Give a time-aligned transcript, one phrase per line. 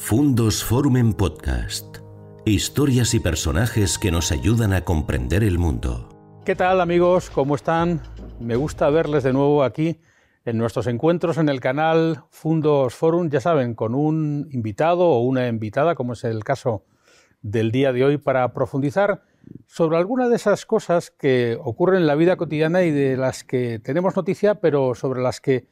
[0.00, 1.98] Fundos Forum en Podcast.
[2.46, 6.08] Historias y personajes que nos ayudan a comprender el mundo.
[6.46, 7.28] ¿Qué tal amigos?
[7.28, 8.00] ¿Cómo están?
[8.40, 10.00] Me gusta verles de nuevo aquí
[10.46, 15.46] en nuestros encuentros en el canal Fundos Forum, ya saben, con un invitado o una
[15.48, 16.86] invitada, como es el caso
[17.42, 19.24] del día de hoy, para profundizar
[19.66, 23.78] sobre alguna de esas cosas que ocurren en la vida cotidiana y de las que
[23.80, 25.66] tenemos noticia, pero sobre las que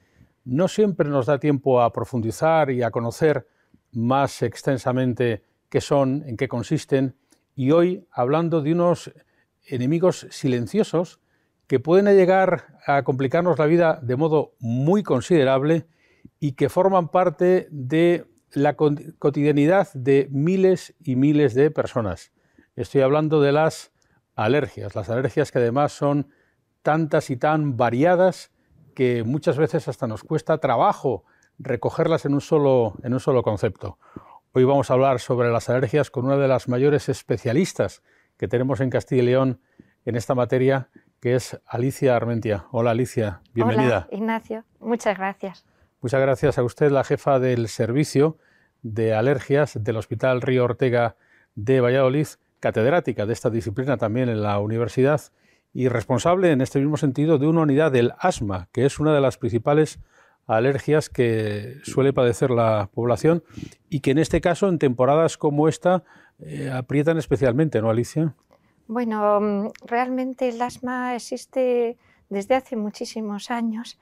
[0.44, 3.46] no siempre nos da tiempo a profundizar y a conocer
[3.96, 7.16] más extensamente qué son, en qué consisten,
[7.54, 9.10] y hoy hablando de unos
[9.64, 11.18] enemigos silenciosos
[11.66, 15.86] que pueden llegar a complicarnos la vida de modo muy considerable
[16.38, 22.32] y que forman parte de la cotidianidad de miles y miles de personas.
[22.76, 23.92] Estoy hablando de las
[24.34, 26.28] alergias, las alergias que además son
[26.82, 28.52] tantas y tan variadas
[28.94, 31.24] que muchas veces hasta nos cuesta trabajo
[31.58, 33.98] recogerlas en un solo, en un solo concepto.
[34.52, 38.02] Hoy vamos a hablar sobre las alergias con una de las mayores especialistas
[38.36, 39.60] que tenemos en Castilla y León
[40.04, 40.88] en esta materia,
[41.20, 42.66] que es Alicia Armentia.
[42.70, 44.06] Hola Alicia, bienvenida.
[44.08, 45.66] Hola Ignacio, muchas gracias.
[46.00, 48.38] Muchas gracias a usted, la jefa del servicio
[48.82, 51.16] de alergias del Hospital Río Ortega
[51.54, 52.26] de Valladolid,
[52.60, 55.20] catedrática de esta disciplina también en la universidad
[55.72, 59.20] y responsable en este mismo sentido de una unidad del asma, que es una de
[59.20, 59.98] las principales
[60.46, 63.42] alergias que suele padecer la población
[63.88, 66.04] y que en este caso, en temporadas como esta,
[66.38, 68.34] eh, aprietan especialmente, ¿no, Alicia?
[68.86, 71.96] Bueno, mm, realmente el asma existe
[72.28, 73.98] desde hace muchísimos años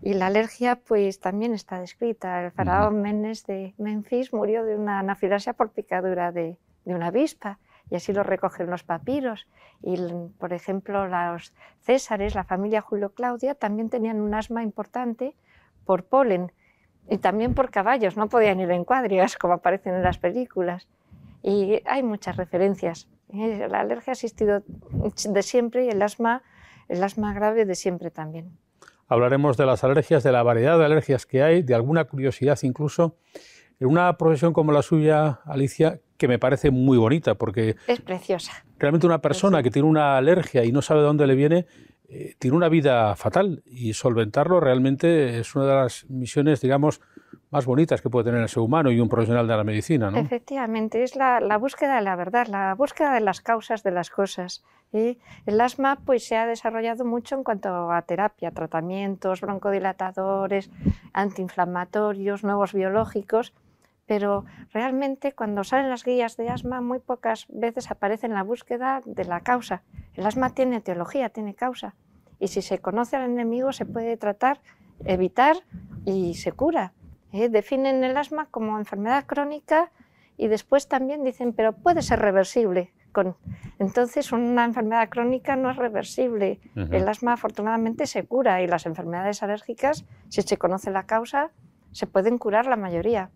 [0.00, 2.44] y la alergia pues también está descrita.
[2.44, 7.58] El faraón Menes de Memphis murió de una anafilaxia por picadura de, de una avispa
[7.90, 9.48] y así lo recogen los papiros.
[9.82, 9.96] Y,
[10.38, 15.34] por ejemplo, los Césares, la familia Julio Claudia, también tenían un asma importante
[15.88, 16.52] por polen
[17.08, 20.86] y también por caballos, no podían ir en cuadrigas como aparecen en las películas.
[21.42, 23.08] Y hay muchas referencias.
[23.32, 24.62] La alergia ha existido
[25.30, 26.42] de siempre y el asma,
[26.90, 28.50] el asma grave de siempre también.
[29.08, 33.16] Hablaremos de las alergias, de la variedad de alergias que hay, de alguna curiosidad incluso.
[33.80, 37.76] En una profesión como la suya, Alicia, que me parece muy bonita, porque...
[37.86, 38.52] Es preciosa.
[38.78, 41.66] Realmente una persona que tiene una alergia y no sabe de dónde le viene,
[42.10, 47.02] eh, tiene una vida fatal y solventarlo realmente es una de las misiones, digamos,
[47.50, 50.10] más bonitas que puede tener el ser humano y un profesional de la medicina.
[50.14, 54.64] Efectivamente, es la, búsqueda de la verdad, la búsqueda de las causas de las cosas.
[54.90, 60.70] y El asma pues, se ha desarrollado mucho en cuanto a terapia, tratamientos, broncodilatadores,
[61.12, 63.52] antiinflamatorios, nuevos biológicos
[64.08, 69.02] pero realmente cuando salen las guías de asma muy pocas veces aparece en la búsqueda
[69.04, 69.82] de la causa.
[70.14, 71.94] El asma tiene teología, tiene causa,
[72.40, 74.60] y si se conoce al enemigo se puede tratar,
[75.04, 75.56] evitar
[76.06, 76.94] y se cura.
[77.32, 77.50] ¿eh?
[77.50, 79.92] Definen el asma como enfermedad crónica
[80.38, 82.94] y después también dicen, pero puede ser reversible.
[83.12, 83.36] Con...
[83.78, 86.60] Entonces, una enfermedad crónica no es reversible.
[86.76, 91.50] El asma afortunadamente se cura y las enfermedades alérgicas, si se conoce la causa,
[91.92, 93.30] se pueden curar la mayoría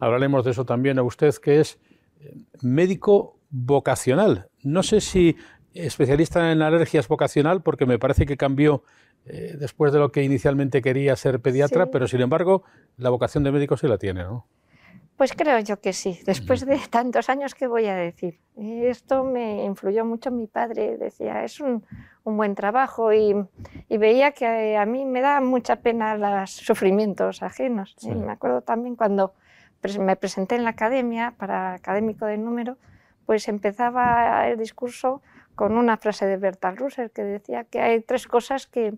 [0.00, 1.78] hablaremos de eso también a usted, que es
[2.20, 4.48] eh, médico vocacional.
[4.62, 5.36] No sé si
[5.74, 8.82] especialista en alergias vocacional, porque me parece que cambió
[9.26, 12.64] eh, después de lo que inicialmente quería ser pediatra, pero sin embargo
[12.96, 14.46] la vocación de médico sí la tiene, ¿no?
[15.16, 18.38] Pues creo yo que sí, después de tantos años que voy a decir.
[18.56, 21.84] Esto me influyó mucho mi padre, decía, es un,
[22.24, 23.34] buen trabajo y,
[23.90, 27.96] veía que a mí me da mucha pena los sufrimientos ajenos.
[28.02, 29.34] Me acuerdo también cuando
[29.98, 32.76] me presenté en la academia para académico de número,
[33.26, 35.22] pues empezaba el discurso
[35.54, 38.94] con una frase de Bertolt Russell que decía que hay tres cosas que,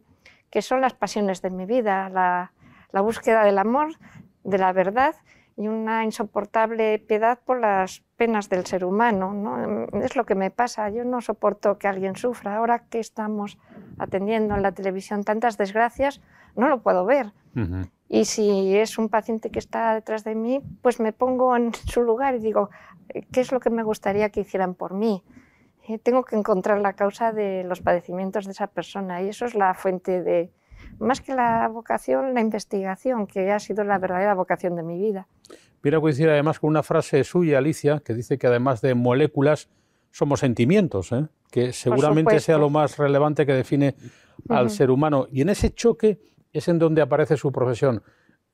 [0.50, 2.52] que son las pasiones de mi vida, la,
[2.92, 3.96] la, búsqueda del amor,
[4.44, 5.14] de la verdad
[5.56, 9.32] y una insoportable piedad por las penas del ser humano.
[9.32, 9.86] ¿no?
[10.02, 12.56] Es lo que me pasa, yo no soporto que alguien sufra.
[12.56, 13.58] Ahora que estamos
[13.98, 16.20] atendiendo en la televisión tantas desgracias,
[16.56, 17.32] no lo puedo ver.
[18.08, 22.02] Y si es un paciente que está detrás de mí, pues me pongo en su
[22.02, 22.70] lugar y digo,
[23.30, 25.22] ¿qué es lo que me gustaría que hicieran por mí?
[25.88, 29.54] Eh, tengo que encontrar la causa de los padecimientos de esa persona y eso es
[29.54, 30.50] la fuente de,
[30.98, 35.26] más que la vocación, la investigación, que ha sido la verdadera vocación de mi vida.
[35.84, 39.68] A coincidir además con una frase suya, Alicia, que dice que además de moléculas
[40.12, 41.26] somos sentimientos, ¿eh?
[41.50, 43.96] que seguramente sea lo más relevante que define
[44.48, 45.26] al ser humano.
[45.32, 46.20] Y en ese choque
[46.52, 48.02] es en donde aparece su profesión.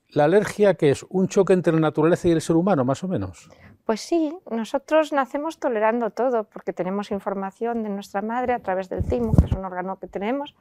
[0.09, 1.05] ¿La alergia que es?
[1.09, 3.49] ¿Un choque entre la naturaleza y el ser humano, más o menos?
[3.85, 9.03] Pues sí, nosotros nacemos tolerando todo, porque tenemos información de nuestra madre a través del
[9.03, 10.55] timo, que es un órgano que tenemos,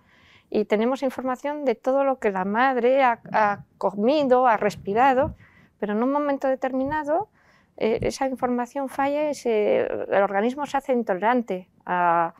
[0.50, 5.35] y tenemos información de todo lo que la madre ha, comido, ha respirado,
[5.79, 7.29] pero en un momento determinado
[7.76, 12.35] eh, esa información falla y el organismo se hace intolerante a,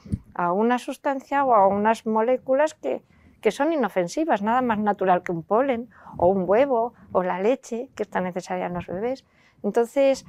[0.55, 3.03] una sustancia o a unas moléculas que,
[3.41, 7.91] que, son inofensivas, nada más natural que un polen o un huevo o la leche
[7.95, 9.25] que está necesaria en los bebés.
[9.63, 10.25] Entonces,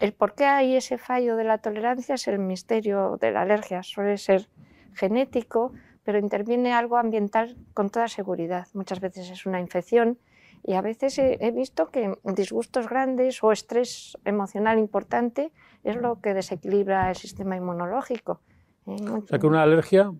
[0.00, 3.82] el por qué hay ese fallo de la tolerancia es el misterio de la alergia.
[3.82, 4.48] Suele ser
[4.94, 5.72] genético,
[6.04, 8.66] pero interviene algo ambiental con toda seguridad.
[8.74, 10.18] Muchas veces es una infección
[10.64, 16.34] y a veces he, visto que disgustos grandes o estrés emocional importante es lo que
[16.34, 18.40] desequilibra el sistema inmunológico.
[18.84, 20.12] O sea que una alergia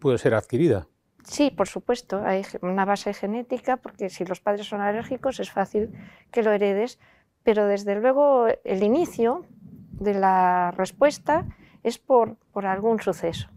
[0.00, 0.88] puede ser adquirida.
[1.24, 5.90] Sí, por supuesto, hay una base genética, porque si los padres son alérgicos es fácil
[6.30, 6.98] que lo heredes,
[7.42, 9.46] pero desde luego el inicio
[9.92, 11.46] de la respuesta
[11.82, 13.48] es por, por algún suceso.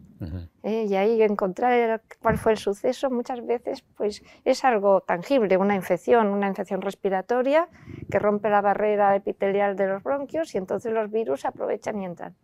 [0.64, 0.86] ¿eh?
[0.90, 6.28] y ahí encontrar cuál fue el suceso muchas veces pues es algo tangible, una infección,
[6.28, 7.68] una infección respiratoria
[8.10, 12.36] que rompe la barrera epitelial de los bronquios y entonces los virus aprovechan y entran.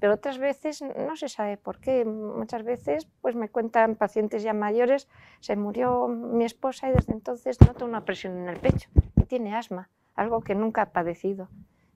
[0.00, 2.04] Pero otras veces no se sabe por qué.
[2.04, 5.08] Muchas veces pues me cuentan pacientes ya mayores,
[5.40, 9.54] se murió mi esposa y desde entonces noto una presión en el pecho y tiene
[9.54, 11.48] asma, algo que nunca ha padecido.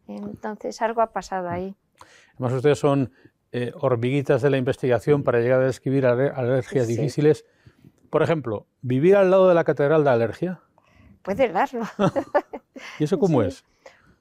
[0.06, 1.75] Entonces algo ha pasado ahí.
[2.35, 3.11] Además ustedes son
[3.53, 7.47] eh, hormiguitas de la investigación para llegar a describir alergias difíciles.
[8.11, 10.61] Por ejemplo, ¿vivir al lado de la catedral da alergia?
[11.23, 11.85] Puede darlo.
[12.99, 13.65] ¿Y eso cómo es?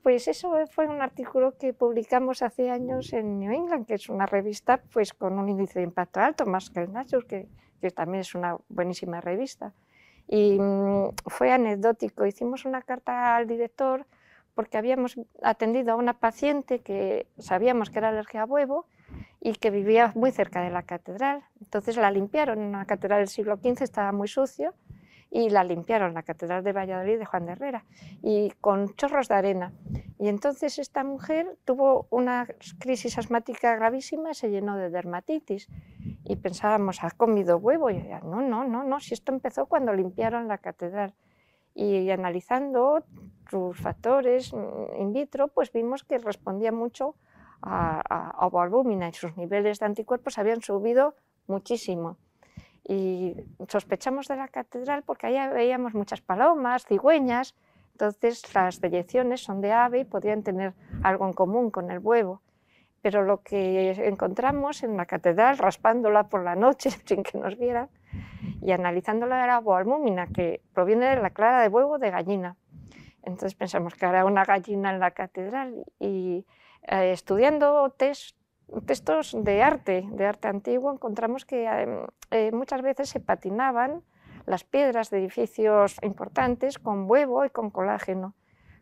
[0.04, 4.26] Pues eso fue un artículo que publicamos hace años en New England, que es una
[4.26, 7.48] revista pues, con un índice de impacto alto, más que el Nature, que,
[7.80, 9.74] que también es una buenísima revista.
[10.28, 12.26] Y mm, fue anecdótico.
[12.26, 14.06] Hicimos una carta al director
[14.56, 18.86] porque habíamos atendido a una paciente que sabíamos que era alergia a huevo
[19.40, 21.44] y que vivía muy cerca de la catedral.
[21.62, 24.74] Entonces la limpiaron, en una catedral del siglo XV estaba muy sucio
[25.36, 27.86] y la limpiaron, la catedral de Valladolid de Juan de Herrera,
[28.22, 29.74] y con chorros de arena.
[30.20, 32.48] Y entonces esta mujer tuvo una
[32.78, 35.70] crisis asmática gravísima se llenó de dermatitis.
[36.24, 37.90] Y pensábamos, ¿ha comido huevo?
[37.90, 41.16] Y yo, no, no, no, no, si esto empezó cuando limpiaron la catedral.
[41.74, 43.04] Y analizando
[43.50, 44.54] sus factores
[45.00, 47.16] in vitro, pues vimos que respondía mucho
[47.64, 51.16] a, a, y sus niveles de anticuerpos habían subido
[51.48, 52.18] muchísimo.
[52.86, 53.36] Y
[53.68, 57.56] sospechamos de la catedral porque allá veíamos muchas palomas, cigüeñas,
[57.94, 62.42] entonces las deyecciones son de ave y podrían tener algo en común con el huevo.
[63.02, 67.90] Pero lo que encontramos en la catedral, raspándola por la noche sin que nos vieran,
[68.62, 72.56] y analizándola era boalbúmina, que proviene de la clara de huevo de gallina.
[73.22, 76.46] Entonces pensamos que era una gallina en la catedral y
[76.88, 77.90] eh, estudiando
[78.82, 84.02] textos de arte, de arte antiguo, encontramos que em, eh, muchas veces se patinaban
[84.46, 88.34] las piedras de edificios importantes con huevo y con colágeno,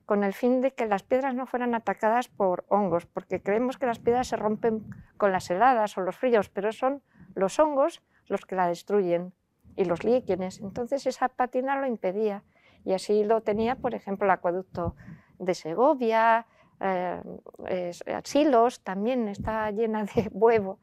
[0.06, 3.86] con el fin de que las piedras no fueran atacadas por hongos, porque creemos que
[3.86, 4.84] las piedras se rompen
[5.18, 7.02] con las heladas o los fríos, pero son
[7.36, 9.34] los hongos los que la destruyen
[9.76, 10.60] y los líquenes.
[10.60, 12.44] Entonces esa patina lo impedía
[12.84, 14.96] y así lo tenía, por ejemplo, el acueducto
[15.38, 16.46] de Segovia,
[16.82, 20.80] eh, asilos, también está llena de huevo.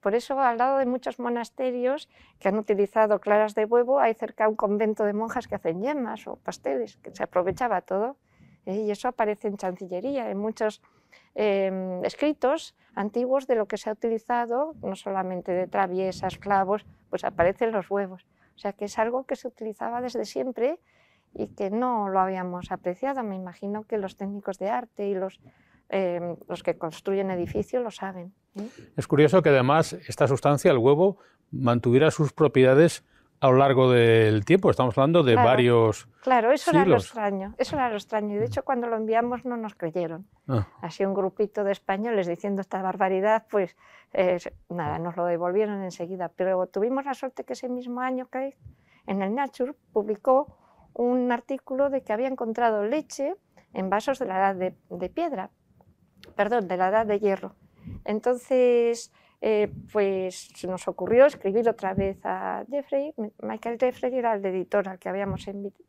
[0.00, 2.08] Por eso, al lado de muchos monasterios
[2.38, 6.26] que han utilizado claras de huevo, hay cerca un convento de monjas que hacen yemas
[6.26, 8.16] o pasteles, que se aprovechaba todo.
[8.64, 8.76] ¿eh?
[8.76, 10.80] Y eso aparece en Chancillería, en muchos
[11.34, 17.24] em, escritos antiguos de lo que se ha utilizado, no solamente de traviesas, clavos, pues
[17.24, 18.26] aparecen los huevos.
[18.56, 20.78] O sea que es algo que se utilizaba desde siempre
[21.34, 23.22] y que no lo habíamos apreciado.
[23.22, 25.40] Me imagino que los técnicos de arte y los,
[25.88, 28.32] em, los que construyen edificios lo saben.
[28.56, 28.68] ¿eh?
[28.96, 31.18] Es curioso que además esta sustancia, el huevo,
[31.50, 33.04] mantuviera sus propiedades
[33.40, 34.70] a lo largo del tiempo.
[34.70, 36.08] Estamos hablando de varios.
[36.22, 37.54] Claro, eso era lo extraño.
[37.56, 38.34] Eso era lo extraño.
[38.34, 40.26] Y de hecho, cuando lo enviamos no nos creyeron.
[40.46, 40.68] Ah.
[40.82, 43.76] Así un grupito de españoles diciendo esta barbaridad, pues
[44.68, 46.30] nada, nos lo devolvieron enseguida.
[46.36, 48.56] Pero tuvimos la suerte que ese mismo año, Craig,
[49.06, 50.59] en el Nature, publicó
[50.94, 53.34] un artículo de que había encontrado leche
[53.72, 55.50] en vasos de la edad de, piedra,
[56.36, 57.54] perdón, de la edad de hierro.
[58.04, 63.14] Entonces, eh, pues se nos ocurrió escribir otra vez a Jeffrey.
[63.42, 65.84] Michael Jeffrey era el editor al que habíamos invitado.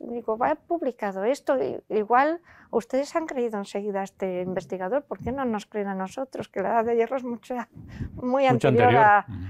[0.00, 1.58] Digo, va publicado esto,
[1.90, 2.40] igual
[2.70, 6.48] ustedes han creído enseguida a este investigador, ¿por qué no nos creen a nosotros?
[6.48, 7.54] Que la edad de hierro es mucho,
[8.14, 8.94] muy anterior,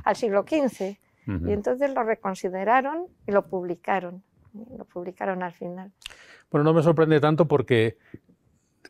[0.04, 0.98] al siglo XV.
[1.28, 4.24] Y entonces lo reconsideraron y lo publicaron
[4.76, 5.92] lo publicaron al final.
[6.50, 7.98] Bueno, no me sorprende tanto porque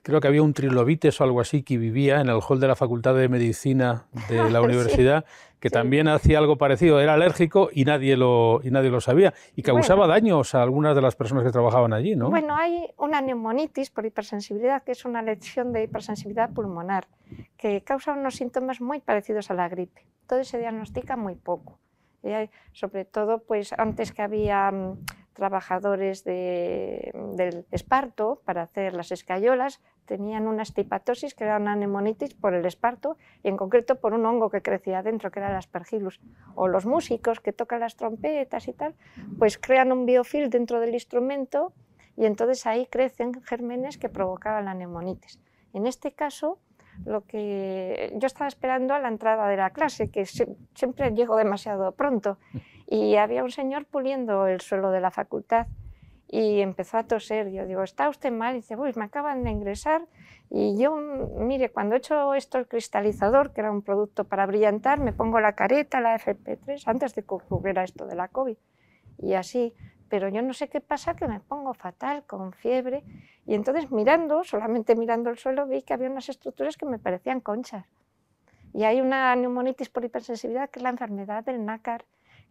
[0.06, 2.76] creo que había un trilobites o algo así que vivía en el hall de la
[2.76, 5.24] Facultad de Medicina de la universidad,
[5.58, 9.62] que también hacía algo parecido, era alérgico y nadie lo, y nadie lo sabía, y
[9.62, 12.30] causaba daños a algunas de las personas que trabajaban allí, ¿no?
[12.30, 17.08] Bueno, hay una neumonitis por hipersensibilidad, que es una lesión de hipersensibilidad pulmonar,
[17.56, 20.06] que causa unos síntomas muy parecidos a la gripe.
[20.28, 21.80] Todo se diagnostica muy poco.
[22.22, 22.30] Y
[22.72, 24.72] sobre todo, pues antes que había
[25.36, 32.54] trabajadores del esparto para hacer las escayolas tenían una estipatosis que era una neumonitis por
[32.54, 36.20] el esparto y en concreto por un hongo que crecía dentro que era el aspergillus
[36.54, 38.94] o los músicos que tocan las trompetas y tal
[39.38, 41.74] pues crean un biofil dentro del instrumento
[42.16, 45.38] y entonces ahí crecen gérmenes que provocaban la neumonitis
[45.74, 46.58] en este caso
[47.04, 51.92] lo que yo estaba esperando a la entrada de la clase que siempre llego demasiado
[51.92, 52.38] pronto
[52.86, 55.66] y había un señor puliendo el suelo de la facultad
[56.28, 57.50] y empezó a toser.
[57.50, 58.54] Yo digo, ¿está usted mal?
[58.54, 60.02] Y dice, pues me acaban de ingresar
[60.50, 65.00] y yo, mire, cuando he hecho esto el cristalizador, que era un producto para brillantar,
[65.00, 68.56] me pongo la careta, la FP3, antes de que ocurriera esto de la COVID.
[69.18, 69.74] Y así,
[70.08, 73.02] pero yo no sé qué pasa, que me pongo fatal, con fiebre.
[73.44, 77.40] Y entonces mirando, solamente mirando el suelo, vi que había unas estructuras que me parecían
[77.40, 77.86] conchas.
[78.72, 82.04] Y hay una neumonitis por hipersensibilidad, que es la enfermedad del nácar,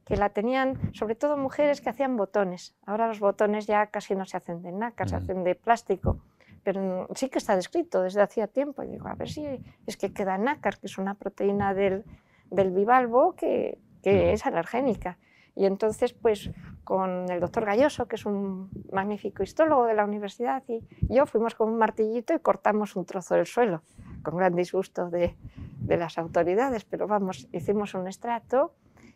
[0.05, 2.75] que la tenían sobre todo mujeres que hacían botones.
[2.85, 6.19] Ahora los botones ya casi no se hacen de nácar, se hacen de plástico,
[6.63, 8.83] pero sí que está descrito desde hacía tiempo.
[8.83, 9.45] Y digo, a ver si
[9.87, 12.05] es que queda nácar, que es una proteína del,
[12.51, 15.17] del bivalvo que, que es alergénica.
[15.55, 16.51] Y entonces, pues
[16.83, 21.55] con el doctor Galloso, que es un magnífico histólogo de la universidad, y yo fuimos
[21.55, 23.81] con un martillito y cortamos un trozo del suelo,
[24.21, 25.35] con gran disgusto de,
[25.79, 28.73] de las autoridades, pero vamos, hicimos un extracto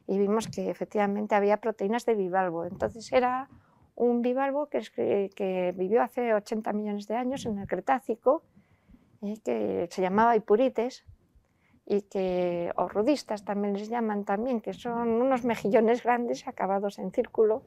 [0.10, 2.66] y vimos que efectivamente había proteínas de bivalvo.
[2.66, 3.48] Entonces era
[3.96, 8.42] un bivalvo que, que vivió hace 80 millones de años en el Cretácico,
[9.22, 11.06] eh, que se llamaba Ipurites,
[11.86, 17.12] y que, o rudistas también les llaman también, que son unos mejillones grandes acabados en
[17.12, 17.62] círculo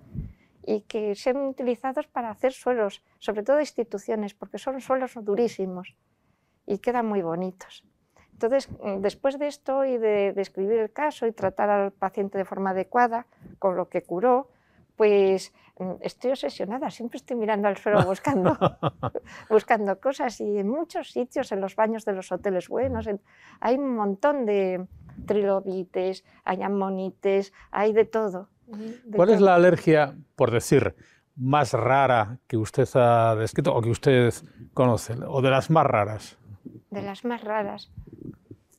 [0.65, 5.97] y que son utilizados para hacer suelos, sobre todo instituciones, porque son suelos durísimos
[6.67, 7.85] y quedan muy bonitos.
[8.33, 12.45] Entonces, mm, después de esto y de describir el caso y tratar al paciente de
[12.45, 13.27] forma adecuada,
[13.59, 14.49] con lo que curó,
[14.97, 18.57] pues mm, estoy obsesionada, siempre estoy mirando al suelo buscando,
[19.51, 23.09] buscando cosas y en muchos sitios, en los baños de los hoteles buenos,
[23.61, 24.87] hay un montón de
[25.27, 28.49] trilobites, hay amonites, hay de todo.
[29.15, 30.95] ¿Cuál es la alergia, por decir,
[31.37, 34.33] más rara que usted ha descrito o que usted
[34.75, 36.39] conoce, o de las más raras?
[36.91, 37.91] De las más raras.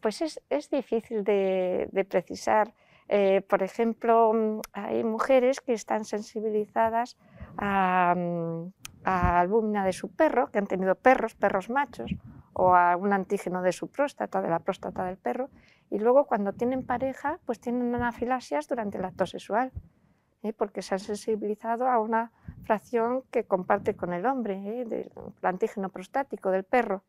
[0.04, 2.74] Pues es, es difícil de, precisar.
[3.08, 7.16] Eh, por ejemplo, mm, hay mujeres que están sensibilizadas
[7.58, 8.74] a, mm,
[9.06, 12.12] a albúmina de su perro, que han tenido perros, perros machos,
[12.52, 15.50] o a un antígeno de su próstata, de la próstata del perro,
[15.90, 19.72] y luego cuando tienen pareja, pues tienen anafilasias durante el acto sexual,
[20.42, 20.52] ¿eh?
[20.52, 22.34] porque se han sensibilizado a una
[22.66, 24.86] fracción que comparte con el hombre, ¿eh?
[24.86, 27.04] del antígeno prostático del perro.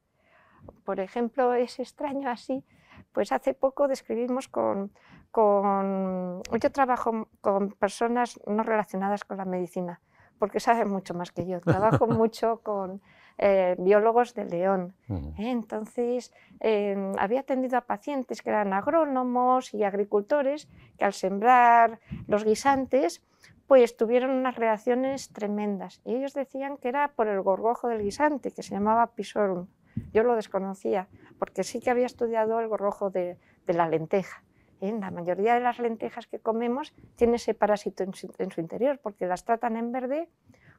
[0.85, 2.65] Por ejemplo, es extraño así
[3.15, 4.91] pues hace poco describimos con,
[5.31, 6.43] con...
[6.61, 10.01] Yo trabajo con personas no relacionadas con la medicina,
[10.39, 11.61] porque saben mucho más que yo.
[11.61, 13.01] Trabajo mucho con
[13.39, 14.95] eh, biólogos de León.
[15.09, 15.51] ¿eh?
[15.51, 20.69] Entonces, em, había atendido a pacientes que eran agrónomos y agricultores
[20.99, 23.23] que al sembrar los guisantes,
[23.69, 26.01] pues tuvieron unas reacciones tremendas.
[26.05, 29.69] Y ellos decían que era por el gorgojo del guisante, que se llamaba pisorum.
[30.13, 33.37] Yo lo desconocía, porque sí que había estudiado algo rojo de,
[33.67, 34.43] la lenteja.
[34.81, 34.97] ¿eh?
[34.99, 39.45] La mayoría de las lentejas que comemos tiene ese parásito en su, interior, porque las
[39.45, 40.29] tratan en verde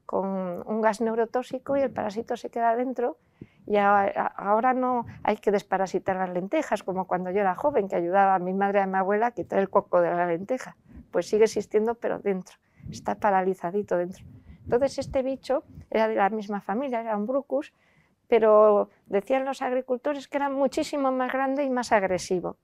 [0.06, 0.28] con
[0.68, 3.18] un gas neurotóxico y el parásito se queda dentro
[3.66, 8.36] y ahora no hay que desparasitar las lentejas, como cuando yo era joven, que ayudaba
[8.36, 10.76] a mi madre y a mi abuela a quitar el coco de la lenteja.
[11.10, 12.58] Pues sigue existiendo, pero dentro,
[12.92, 14.24] está paralizadito dentro.
[14.66, 17.74] Entonces este bicho era de la misma familia, era un brucus,
[18.28, 22.58] pero decían los agricultores que era muchísimo más grande y más agresivo.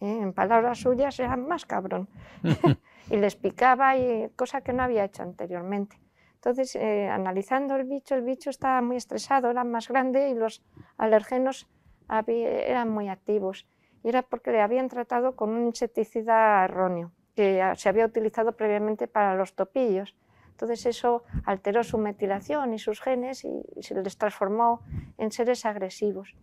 [0.00, 0.18] ¿eh?
[0.22, 2.08] En palabras suyas era más cabrón.
[3.10, 5.98] y les picaba, y, cosa que no había hecho anteriormente.
[6.34, 10.62] Entonces, eh, analizando el bicho, el bicho estaba muy estresado, era más grande y los
[10.96, 11.68] alergenos
[12.08, 13.66] eran muy activos.
[14.02, 19.06] Y era porque le habían tratado con un insecticida erróneo, que se había utilizado previamente
[19.06, 20.16] para los topillos.
[20.60, 24.82] Entonces eso alteró su metilación y sus genes y, se les transformó
[25.16, 26.36] en seres agresivos.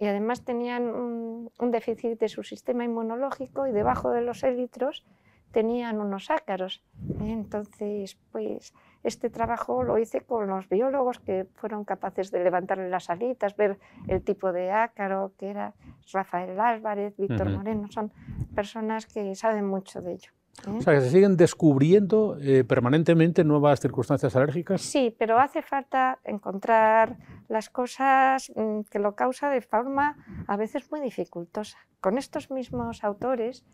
[0.00, 5.04] Y además tenían un, déficit de su sistema inmunológico y debajo de los élitros
[5.52, 6.82] tenían unos ácaros.
[7.20, 8.72] Entonces, pues
[9.04, 13.78] este trabajo lo hice con los biólogos que fueron capaces de levantarle las alitas, ver
[14.08, 15.74] el tipo de ácaro que era
[16.10, 18.12] Rafael Álvarez, Víctor Moreno, son
[18.54, 20.30] personas que saben mucho de ello.
[20.66, 24.80] O sea, que se siguen descubriendo eh, permanentemente nuevas circunstancias alérgicas.
[24.80, 30.90] Sí, pero hace falta encontrar las cosas mm, que lo causa de forma a veces
[30.90, 31.78] muy dificultosa.
[32.00, 33.64] Con estos mismos autores,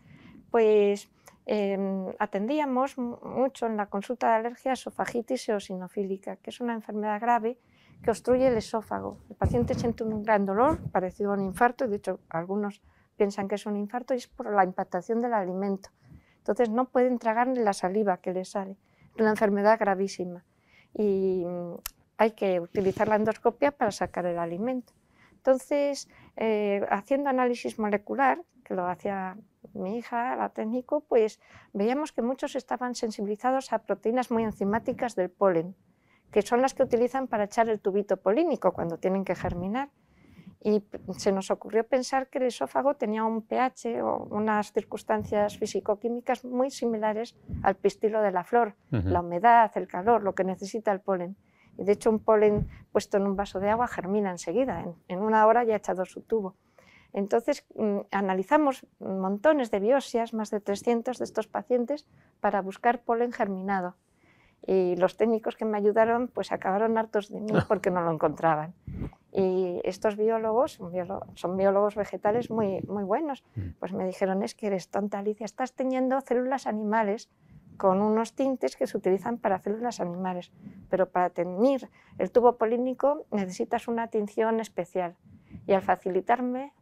[0.51, 1.09] pues
[1.45, 7.57] em, atendíamos mucho en la consulta de alergia esofagitis eosinofílica, que es una enfermedad grave
[8.03, 9.17] que obstruye el esófago.
[9.29, 12.83] El paciente siente un gran dolor, parecido a un infarto, de hecho algunos
[13.15, 15.89] piensan que es un infarto y es por la impactación del alimento.
[16.43, 18.75] Entonces no pueden tragar la saliva que les sale.
[19.15, 20.43] Es una enfermedad gravísima
[20.93, 21.75] y mm,
[22.17, 24.91] hay que utilizar la endoscopia para sacar el alimento.
[25.31, 29.37] Entonces, eh, haciendo análisis molecular, que lo hacía
[29.73, 31.39] mi hija, la técnico, pues
[31.71, 35.75] veíamos que muchos estaban sensibilizados a proteínas muy enzimáticas del polen,
[36.29, 39.89] que son las que utilizan para echar el tubito polínico cuando tienen que germinar
[40.65, 40.81] y
[41.17, 46.71] se nos ocurrió pensar que el esófago tenía un pH o unas circunstancias físico-químicas muy
[46.71, 51.35] similares al pistilo de la flor, la humedad, el calor, lo que necesita el polen.
[51.77, 55.45] Y de hecho un polen puesto en un vaso de agua germina enseguida, en, una
[55.47, 56.55] hora ya ha echado su tubo.
[57.11, 62.07] Entonces mm, analizamos montones de biopsias, más de 300 de estos pacientes,
[62.39, 63.97] para buscar polen germinado.
[64.65, 68.73] Y los técnicos que me ayudaron pues acabaron hartos de mí porque no lo encontraban.
[69.35, 70.79] Y estos biólogos,
[71.35, 73.69] son biólogos vegetales muy, muy buenos, mm.
[73.79, 77.29] pues me dijeron, es que eres tonta Alicia, estás teniendo células animales
[77.77, 80.51] con unos tintes que se utilizan para células animales,
[80.89, 85.15] pero para teñir el tubo polínico necesitas una tinción especial.
[85.65, 86.73] Y al facilitarme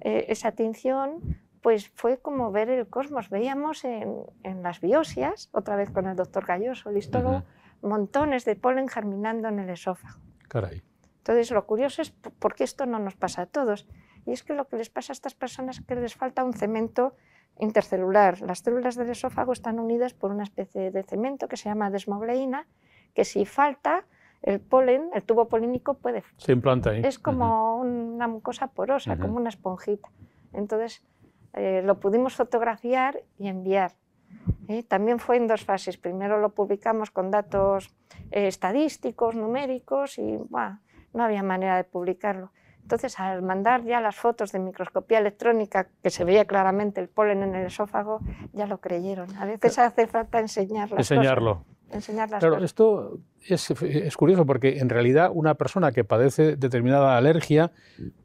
[0.00, 3.30] eh, esa tinción, pues fue como ver el cosmos.
[3.30, 7.42] Veíamos en, en las biosias, otra vez con el doctor Galloso, el histólogo,
[7.82, 10.20] montones de polen germinando en el esófago.
[10.48, 10.82] Caray.
[11.26, 13.88] Entonces, lo curioso es por qué esto no nos pasa a todos.
[14.26, 16.52] Y es que lo que les pasa a estas personas es que les falta un
[16.52, 17.16] cemento
[17.58, 18.40] intercelular.
[18.42, 22.68] Las células del esófago están unidas por una especie de cemento que se llama desmogleína,
[23.12, 24.04] que si falta,
[24.42, 26.22] el polen, el tubo polínico puede...
[26.36, 27.02] Se implanta ahí.
[27.04, 30.08] Es como una mucosa porosa, como una esponjita.
[30.52, 31.02] Entonces,
[31.54, 33.96] eh, lo pudimos fotografiar y enviar.
[34.68, 34.84] ¿eh?
[34.84, 35.98] También fue en dos fases.
[35.98, 37.92] Primero lo publicamos con datos
[38.30, 40.38] eh, estadísticos, numéricos, y
[41.12, 42.52] no había manera de publicarlo.
[42.82, 47.42] Entonces, al mandar ya las fotos de microscopía electrónica, que se veía claramente el polen
[47.42, 48.20] en el esófago,
[48.52, 49.34] ya lo creyeron.
[49.38, 51.64] A veces hace falta enseñar Enseñarlo.
[51.90, 57.16] Enseñar las claro, esto es, es, curioso porque en realidad una persona que padece determinada
[57.16, 57.72] alergia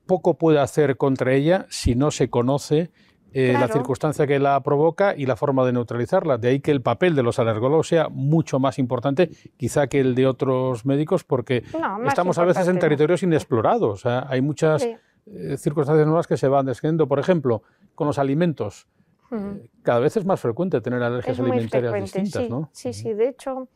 [0.06, 2.92] poco puede hacer contra ella si no se conoce
[3.34, 6.38] eh, la circunstancia que la provoca y la forma de neutralizarla.
[6.38, 10.16] De ahí que el papel de los alergólogos sea mucho más importante quizá que el
[10.16, 11.64] de otros médicos porque
[12.06, 14.06] estamos a veces en territorios inexplorados.
[14.06, 14.86] hay muchas
[15.28, 17.08] eh, circunstancias nuevas que se van describiendo.
[17.08, 17.64] Por ejemplo,
[17.96, 18.88] con los alimentos.
[19.32, 22.70] Eh, cada vez es más frecuente tener alergias alimentarias distintas, sí, ¿no?
[22.74, 23.14] Sí, sí.
[23.14, 23.70] De hecho,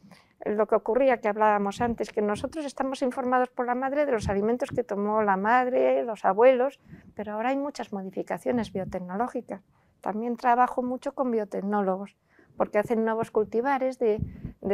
[0.45, 4.29] lo que ocurría que hablábamos antes, que nosotros estamos informados por la madre de los
[4.29, 6.79] alimentos que tomó la madre, los abuelos,
[7.15, 9.61] pero ahora hay muchas modificaciones biotecnológicas.
[10.01, 12.15] También trabajo mucho con biotecnólogos,
[12.57, 14.21] porque hacen nuevos cultivares de,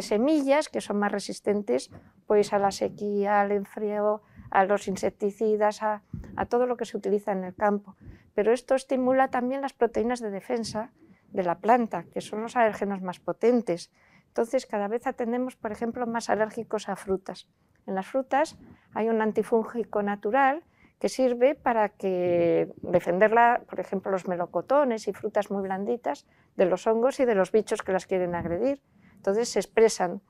[0.02, 1.90] semillas que son más resistentes
[2.28, 6.04] pues, a la sequía, al enfrío, a los insecticidas, a,
[6.36, 7.96] a todo lo que se utiliza en el campo.
[8.36, 10.92] Pero esto estimula también las proteínas de defensa
[11.32, 13.90] de la planta, que son los alérgenos más potentes
[14.32, 17.50] entonces, cada vez atendemos, por ejemplo, más alérgicos a frutas.
[17.86, 18.58] En las frutas
[18.94, 20.63] hay un antifúngico natural
[21.00, 26.88] que sirve para que defenderla, por ejemplo, los melocotones y frutas muy blanditas de los
[26.88, 28.82] hongos y de los bichos que las quieren agredir.
[29.17, 30.22] Entonces se expresan,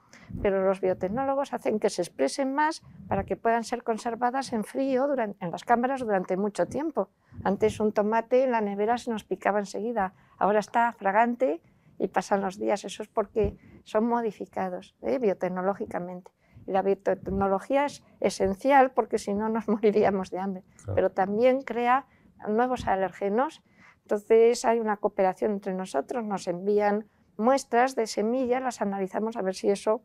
[0.41, 5.07] pero los biotecnólogos hacen que se expresen más para que puedan ser conservadas en frío
[5.13, 7.09] en las cámaras durante mucho tiempo.
[7.43, 11.61] Antes un tomate en la nevera se nos picaba enseguida, ahora está fragante
[11.99, 12.83] y pasan los días.
[12.83, 15.19] Eso es porque son modificados ¿eh?
[15.19, 16.31] biotecnológicamente.
[16.67, 20.63] Y la biotecnología es esencial porque si no nos moriríamos de hambre,
[20.95, 22.05] pero también crea
[22.47, 23.63] nuevos alergenos.
[24.03, 29.55] Entonces hay una cooperación entre nosotros, nos envían muestras de semillas, las analizamos a ver
[29.55, 30.01] si eso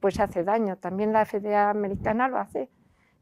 [0.00, 0.76] pues hace daño.
[0.76, 2.70] También la FDA americana lo hace.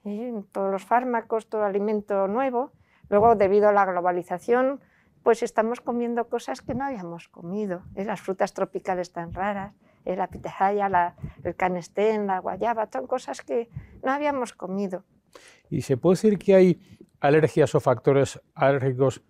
[0.04, 0.42] ¿eh?
[0.50, 2.72] Todos los fármacos, todo alimento nuevo.
[3.08, 4.80] Luego, debido a la globalización,
[5.22, 7.82] pues estamos comiendo cosas que no habíamos comido.
[7.94, 8.04] ¿eh?
[8.04, 9.74] Las frutas tropicales tan raras.
[10.04, 13.68] La pitahaya, el canestén, la guayaba, son cosas que
[14.02, 15.04] no habíamos comido.
[15.68, 19.22] ¿Y se puede decir que hay alergias o factores alérgicos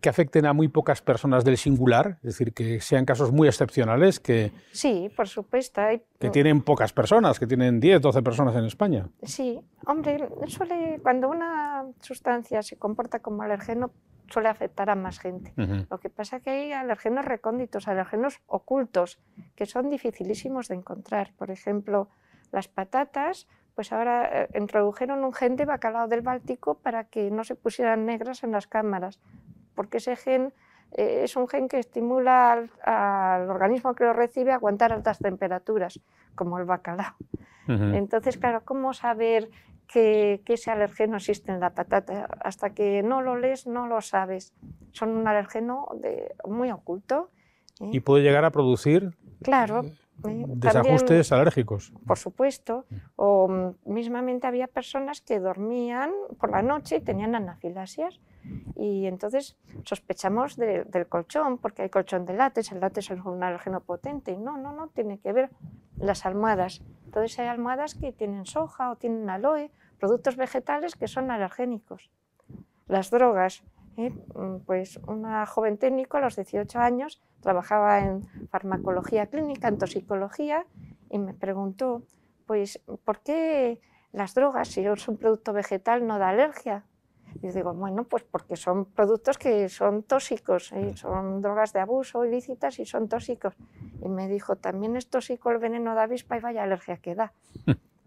[0.00, 4.18] que afecten a muy pocas personas del singular, es decir, que sean casos muy excepcionales,
[4.18, 5.80] que, Sí, por supuesto.
[5.80, 9.08] hay- que tienen pocas personas, que tienen 10, 12 personas en España.
[9.22, 13.92] Sí, hombre, suele, cuando una sustancia se comporta como alergeno,
[14.28, 15.52] suele afectar a más gente.
[15.90, 19.18] Lo que pasa es que hay alergenos recónditos, alergenos ocultos,
[19.54, 21.32] que son dificilísimos de encontrar.
[21.36, 22.08] Por ejemplo,
[22.50, 27.44] las patatas, pues ahora eh, introdujeron un gen de bacalao del Báltico para que no
[27.44, 29.20] se pusieran negras en las cámaras,
[29.74, 30.54] porque ese gen
[30.92, 35.18] eh, es un gen que estimula al, al organismo que lo recibe a aguantar altas
[35.18, 36.00] temperaturas,
[36.34, 37.14] como el bacalao.
[37.66, 39.48] Entonces, claro, ¿cómo saber
[39.86, 42.28] que, que ese alergeno existe en la patata?
[42.40, 44.52] Hasta que no lo lees, no lo sabes.
[44.92, 47.30] Son un alergeno de- muy oculto.
[47.80, 47.90] ¿eh?
[47.92, 50.44] Y puede llegar a producir claro, ¿eh?
[50.46, 51.88] desajustes alérgicos.
[51.88, 52.84] También, por supuesto.
[53.16, 58.20] O mm, mismamente había personas que dormían por la noche y tenían anafilasias.
[58.76, 63.42] Y entonces sospechamos de- del colchón, porque hay colchón de látex, el látex es un
[63.42, 64.32] alergeno potente.
[64.32, 65.50] Y no, no, no, tiene que ver
[65.98, 66.82] las almohadas.
[67.14, 72.10] Entonces hay almohadas que tienen soja o tienen aloe, productos vegetales que son alergénicos.
[72.88, 73.62] Las drogas.
[73.96, 74.10] ¿eh?
[74.34, 80.66] Mm, Pues una joven técnico a los 18 años trabajaba en farmacología clínica, en toxicología,
[81.08, 82.02] y me preguntó,
[82.46, 86.84] pues, ¿por qué las drogas, si es un producto vegetal, no da alergia?
[87.42, 90.92] Y yo digo, bueno, pues porque son productos que son tóxicos, ¿eh?
[90.96, 93.54] son drogas de abuso ilícitas y son tóxicos.
[94.04, 97.32] Y me dijo, también es tóxico el veneno de avispa y vaya alergia que da.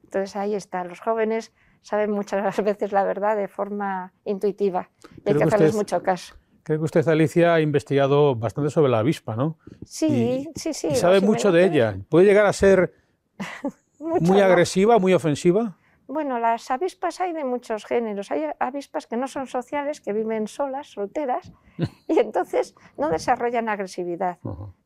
[0.03, 5.33] Entonces ahí está, los jóvenes saben muchas veces la verdad de forma intuitiva y hay
[5.33, 6.35] que que hacerles usted- mucho caso.
[6.63, 9.57] Creo que usted, Alicia, ha investigado bastante sobre la avispa, ¿no?
[9.85, 10.87] Sí, sí, sí.
[10.87, 11.97] y sabe mucho de ella.
[12.09, 12.93] ¿Puede llegar a ser
[13.99, 14.43] muy ¿no?
[14.43, 15.76] agresiva, muy ofensiva?
[16.08, 18.32] Bueno, las avispas hay de muchos géneros.
[18.32, 21.52] Hay avispas que no son sociales, que viven solas, solteras,
[22.08, 24.38] y entonces no desarrollan agresividad.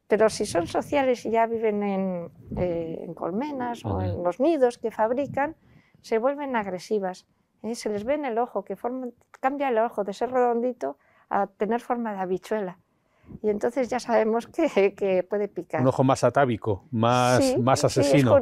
[0.08, 4.78] Pero si son sociales y ya viven en, eh, en colmenas o en los nidos
[4.78, 5.56] que fabrican,
[6.02, 7.28] se vuelven agresivas.
[7.64, 7.76] ¿eh?
[7.76, 10.98] Se les ve en el ojo, que forman- cambia el ojo de ser redondito
[11.30, 12.78] a tener forma de habichuela.
[13.44, 15.82] Y entonces ya sabemos que, que puede picar.
[15.82, 18.38] Un ojo más atávico, más, Sí, más sí, es asesino,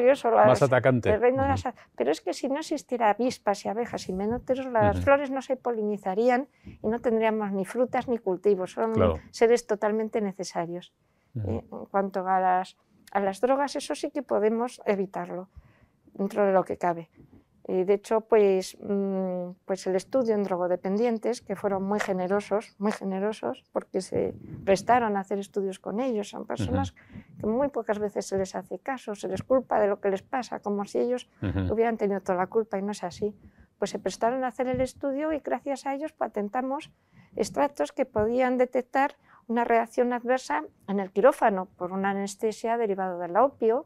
[0.45, 1.10] más atacante.
[1.12, 1.52] el reino de Ujú.
[1.52, 5.32] las a- Pero es que si no existiera avispas y abejas y menóteros, las flores
[5.32, 6.47] no se polinizarían
[6.84, 8.71] y no tendríamos ni frutas ni cultivos.
[8.73, 9.19] Son Claro.
[9.32, 10.93] seres totalmente necesarios.
[11.45, 12.75] Eh, en cuanto a las,
[13.12, 15.49] a las drogas, eso sí que podemos evitarlo
[16.13, 17.10] dentro de lo que cabe.
[17.71, 22.91] Y de hecho, pues, mm, pues el estudio en drogodependientes, que fueron muy generosos, muy
[22.91, 24.34] generosos, porque se
[24.65, 26.29] prestaron a hacer estudios con ellos.
[26.29, 26.95] Son personas
[27.39, 30.23] que muy pocas veces se les hace caso, se les culpa de lo que les
[30.23, 31.71] pasa, como si ellos Ujú.
[31.73, 33.38] hubieran tenido toda la culpa y no es así.
[33.77, 36.91] Pues se prestaron a hacer el estudio y gracias a ellos patentamos
[37.36, 39.15] extractos que podían detectar
[39.47, 43.86] una reacción adversa en el quirófano por una anestesia derivada del opio,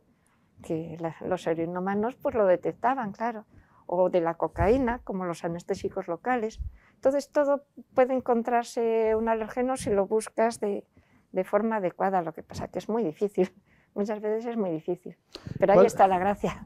[0.62, 3.46] que la- los heroinómanos pues lo detectaban, claro,
[3.86, 6.60] o de la cocaína, como los anestésicos locales.
[6.96, 10.86] Entonces todo puede encontrarse un alergeno si lo buscas de,
[11.32, 13.54] de forma adecuada, lo que pasa que es muy difícil,
[13.94, 15.18] muchas veces es muy difícil,
[15.60, 16.66] pero ahí ¿Cuál- está la gracia.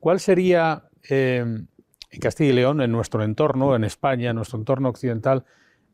[0.00, 4.88] ¿Cuál sería eh, en Castilla y León, en nuestro entorno, en España, en nuestro entorno
[4.88, 5.44] occidental,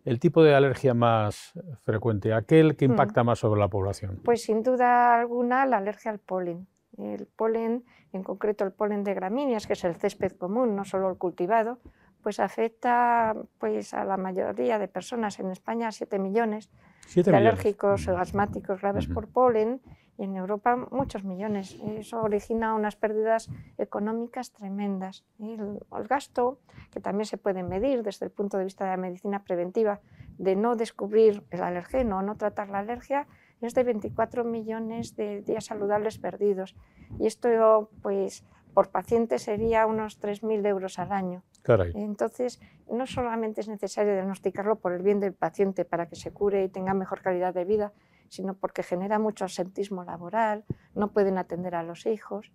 [0.05, 1.53] el tipo de alergia más
[1.85, 2.91] frecuente, aquel que Mm.
[2.91, 4.21] impacta más sobre la población?
[4.25, 6.67] Pues sin duda alguna la alergia al polen.
[6.99, 11.11] El polen, en concreto el polen de gramíneas, que es el césped común, no solo
[11.11, 11.79] el cultivado,
[12.23, 16.71] pues afecta pues, a la mayoría de personas en España, 7 millones
[17.07, 17.53] Siete de millones.
[17.53, 19.81] alérgicos o asmáticos graves por polen
[20.19, 21.77] y en Europa muchos millones.
[21.99, 25.25] Eso origina unas pérdidas económicas tremendas.
[25.41, 28.97] El, el gasto, que también se puede medir desde el punto de vista de la
[28.97, 30.01] medicina preventiva,
[30.39, 33.27] de no descubrir el alergeno o no tratar la alergia,
[33.67, 36.75] es de 24 millones de días saludables perdidos.
[37.19, 38.45] Y esto, pues,
[38.75, 41.43] por paciente sería unos 3.000 euros al año.
[41.63, 41.93] Caray.
[41.95, 46.65] Entonces, no solamente es necesario diagnosticarlo por el bien del paciente para que se cure
[46.65, 47.93] y tenga mejor calidad de vida,
[48.29, 52.51] sino porque genera mucho absentismo laboral, no pueden atender a los hijos,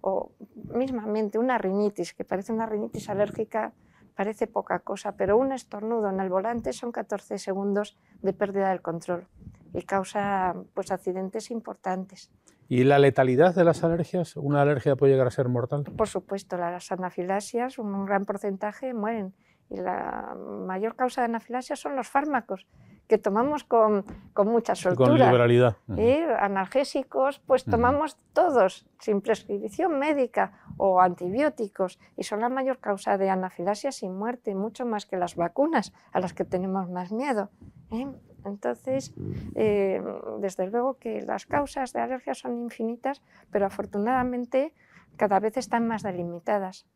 [0.00, 3.72] o mismamente una rinitis, que parece una rinitis alérgica,
[4.14, 8.82] parece poca cosa, pero un estornudo en el volante son 14 segundos de pérdida del
[8.82, 9.26] control
[9.72, 12.30] y causa pues, accidentes importantes.
[12.68, 14.36] ¿Y la letalidad de las alergias?
[14.36, 15.84] ¿Una alergia puede llegar a ser mortal?
[15.96, 19.34] Por supuesto, las anafilasias, un gran porcentaje mueren.
[19.68, 20.34] Y la
[20.66, 22.66] mayor causa de anafilasia son los fármacos,
[23.08, 25.10] que tomamos con, con mucha soltura.
[25.10, 25.76] con liberalidad.
[25.96, 26.26] ¿eh?
[26.38, 33.30] Analgésicos, pues tomamos todos, sin prescripción médica, o antibióticos, y son la mayor causa de
[33.30, 37.50] anafilasia sin muerte, mucho más que las vacunas, a las que tenemos más miedo.
[37.90, 38.06] ¿eh?
[38.44, 39.14] Entonces,
[39.54, 40.02] eh,
[40.40, 44.72] desde luego que las causas de alergia son infinitas, pero afortunadamente
[45.16, 46.86] cada vez están más delimitadas.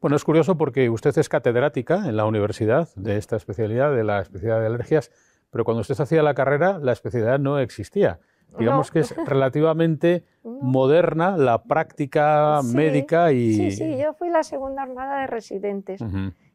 [0.00, 4.20] Bueno, es curioso porque usted es catedrática en la universidad de esta especialidad, de la
[4.20, 5.10] especialidad de alergias,
[5.50, 8.20] pero cuando usted hacía la carrera, la especialidad no existía.
[8.58, 13.54] Digamos que es relativamente moderna la práctica médica y...
[13.54, 16.00] Sí, sí, yo fui la segunda armada de residentes.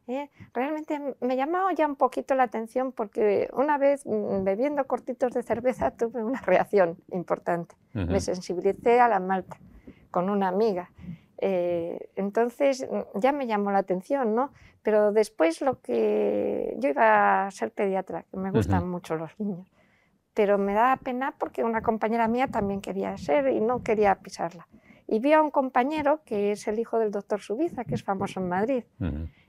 [0.06, 0.30] ¿Eh?
[0.52, 5.42] Realmente me llamó ya un poquito la atención porque una vez mm, bebiendo cortitos de
[5.42, 7.74] cerveza tuve una reacción importante.
[7.92, 9.58] Me sensibilicé a la malta
[10.10, 10.90] con una amiga.
[11.38, 14.52] Eh, entonces mm, ya me llamó la atención, ¿no?
[14.82, 19.68] Pero después lo que yo iba a ser pediatra, que me gustan mucho los niños,
[20.34, 24.66] pero me da pena porque una compañera mía también quería ser y no quería pisarla.
[25.06, 28.40] Y vi a un compañero que es el hijo del doctor Subiza, que es famoso
[28.40, 28.84] en Madrid.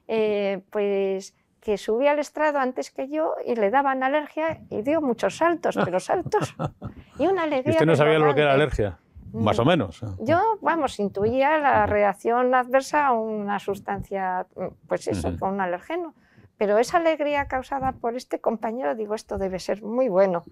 [0.08, 5.02] Eh, pues que subía al estrado antes que yo y le daban alergia y dio
[5.02, 6.56] muchos saltos, pero saltos.
[7.20, 7.74] Y una alegría.
[7.74, 8.98] ¿Y usted no sabía lo que era alergia?
[9.34, 10.02] Más o menos.
[10.20, 14.48] Yo, vamos, intuía la reacción adversa a una sustancia,
[14.88, 16.16] pues eso, con un alergeno.
[16.58, 20.44] Pero esa alegría causada por este compañero, digo, esto debe ser muy bueno.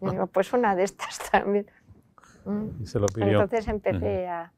[0.00, 1.66] Y digo, pues una de estas también.
[2.80, 3.42] Y se lo pidió.
[3.42, 4.52] Entonces empecé a,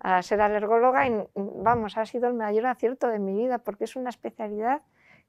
[0.00, 3.96] a ser alergóloga y vamos, ha sido el mayor acierto de mi vida porque es
[3.96, 4.82] una especialidad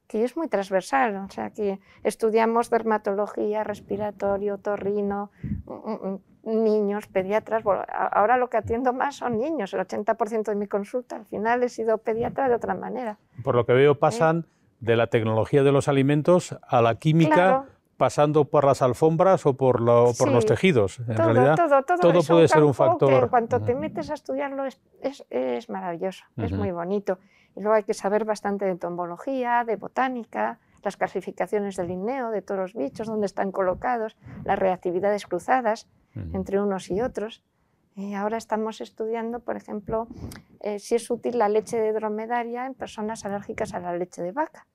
[0.08, 7.64] que es muy transversal, o sea que estudiamos dermatología, respiratorio, torrino, mm, mm, niños, pediatras,
[7.66, 11.70] ahora lo que atiendo más son niños, el 80% de mi consulta, al final he
[11.70, 13.20] sido pediatra de otra manera.
[13.44, 14.48] Por lo que veo pasan
[14.82, 17.66] de la tecnología de los alimentos a la química,
[18.02, 19.76] pasando por las alfombras o por,
[20.18, 20.98] por los tejidos.
[21.02, 23.14] En todo, realidad, todo, todo, puede ser un factor.
[23.14, 24.82] en cuanto te metes a estudiarlo es,
[25.30, 27.20] es, maravilloso, es muy bonito.
[27.56, 32.42] Y luego hay que saber bastante de entomología, de botánica, las clasificaciones del linneo, de
[32.42, 35.88] todos los bichos, dónde están colocados, las reactividades cruzadas
[36.34, 37.44] entre unos y otros.
[37.96, 40.08] Y ahora estamos estudiando, por ejemplo,
[40.62, 44.32] eh, si es útil la leche de dromedaria en personas alérgicas a la leche de
[44.32, 44.66] vaca,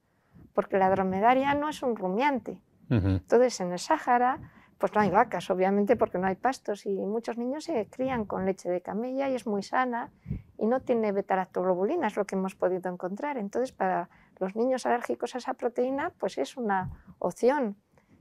[0.54, 4.38] porque la dromedaria no es un rumiante, entonces, en el Sáhara,
[4.78, 8.44] pues no hay vacas, obviamente, porque no hay pastos y muchos niños se crían con
[8.44, 10.12] leche de camella y es muy sana
[10.58, 13.38] y no tiene beta-lactoglobulina, es lo que hemos podido encontrar.
[13.38, 17.76] Entonces, para los niños alérgicos a esa proteína, pues es una opción.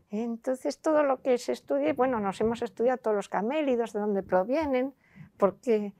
[0.10, 4.23] Entonces, todo lo que se estudie, bueno, nos hemos estudiado todos los camélidos, de dónde
[4.23, 4.93] provienen,
[5.38, 5.93] porque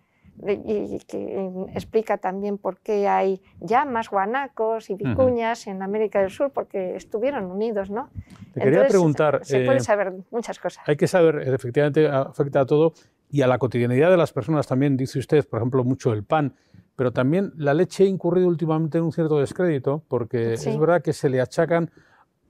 [0.43, 6.52] y que explica también por qué hay llamas, guanacos y vicuñas en América del Sur,
[6.52, 8.10] porque estuvieron unidos, ¿no?
[8.54, 9.39] Te quería preguntar...
[9.43, 10.84] Se puede eh, saber muchas cosas.
[10.88, 12.93] Hay que saber, efectivamente, afecta a todo
[13.30, 16.54] y a la cotidianidad de las personas también, dice usted, por ejemplo, mucho el pan,
[16.95, 21.13] pero también la leche ha incurrido últimamente en un cierto descrédito, porque es verdad que
[21.13, 21.91] se le achacan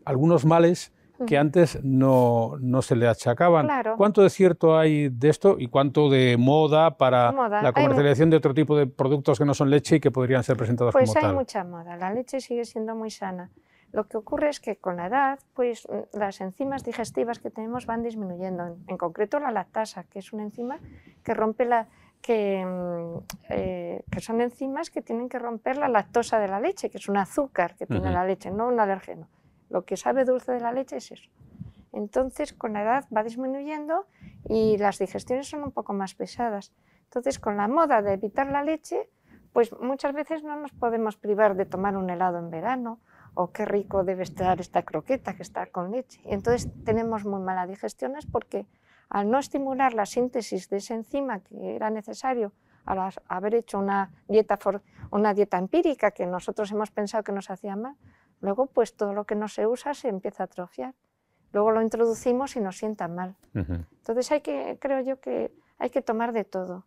[0.05, 0.91] algunos males
[1.25, 3.67] que antes no, no se le achacaban.
[3.97, 8.53] ¿Cuánto de cierto hay de esto y cuánto de moda para la comercialización de otro
[8.53, 11.21] tipo de productos que no son leche y que podrían ser presentados pues como tal?
[11.21, 11.97] Pues hay mucha moda.
[11.97, 13.49] La leche sigue siendo muy sana.
[13.95, 17.85] Lo que ocurre es que con la edad, pues mm, las enzimas digestivas que tenemos
[17.85, 18.77] van disminuyendo.
[18.87, 20.79] En, concreto la lactasa, que es una enzima
[21.23, 21.87] que rompe la
[22.21, 26.89] que, mm, eh, que, son enzimas que tienen que romper la lactosa de la leche,
[26.89, 29.29] que es un azúcar que tiene la leche, no un alergeno.
[29.69, 31.29] Lo que sabe dulce de la leche es eso.
[31.91, 34.05] Entonces, con la edad va disminuyendo
[34.47, 36.73] y las digestiones son un poco más pesadas.
[37.05, 39.09] Entonces, con la moda de evitar la leche,
[39.53, 42.99] pues muchas veces no nos podemos privar de tomar un helado en verano
[43.33, 46.19] o qué rico debe estar esta croqueta que está con leche.
[46.25, 48.67] Y entonces tenemos muy malas digestiones porque
[49.09, 52.51] al no estimular la síntesis de esa enzima que era necesario
[52.85, 54.59] al haber hecho una dieta,
[55.11, 57.95] una dieta empírica que nosotros hemos pensado que nos hacía mal,
[58.41, 60.93] Luego, pues todo lo que no se usa se empieza a atrofiar.
[61.53, 63.35] Luego lo introducimos y nos sienta mal.
[63.53, 66.85] Entonces hay que, creo yo que hay que tomar de todo,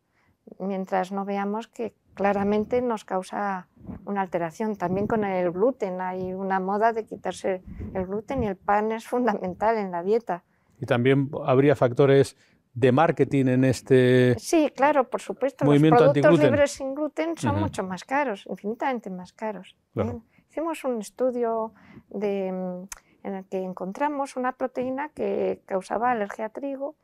[0.58, 3.68] mientras no veamos que claramente nos causa
[4.04, 4.76] una alteración.
[4.76, 7.62] También con el gluten hay una moda de quitarse
[7.94, 10.44] el gluten y el pan es fundamental en la dieta.
[10.80, 12.36] Y también habría factores
[12.74, 15.64] de marketing en este Sí, claro, por supuesto.
[15.64, 19.76] Los productos libres sin gluten son mucho más caros, infinitamente más caros.
[19.96, 20.20] ¿eh?
[20.50, 21.72] Hicimos un estudio
[22.08, 26.96] de, mm, en el que encontramos una proteína que causaba alergia a trigo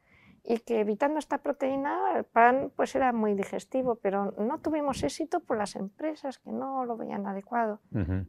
[0.44, 5.40] y que evitando esta proteína el pan pues era muy digestivo, pero no tuvimos éxito
[5.40, 7.80] por las empresas que no lo veían adecuado.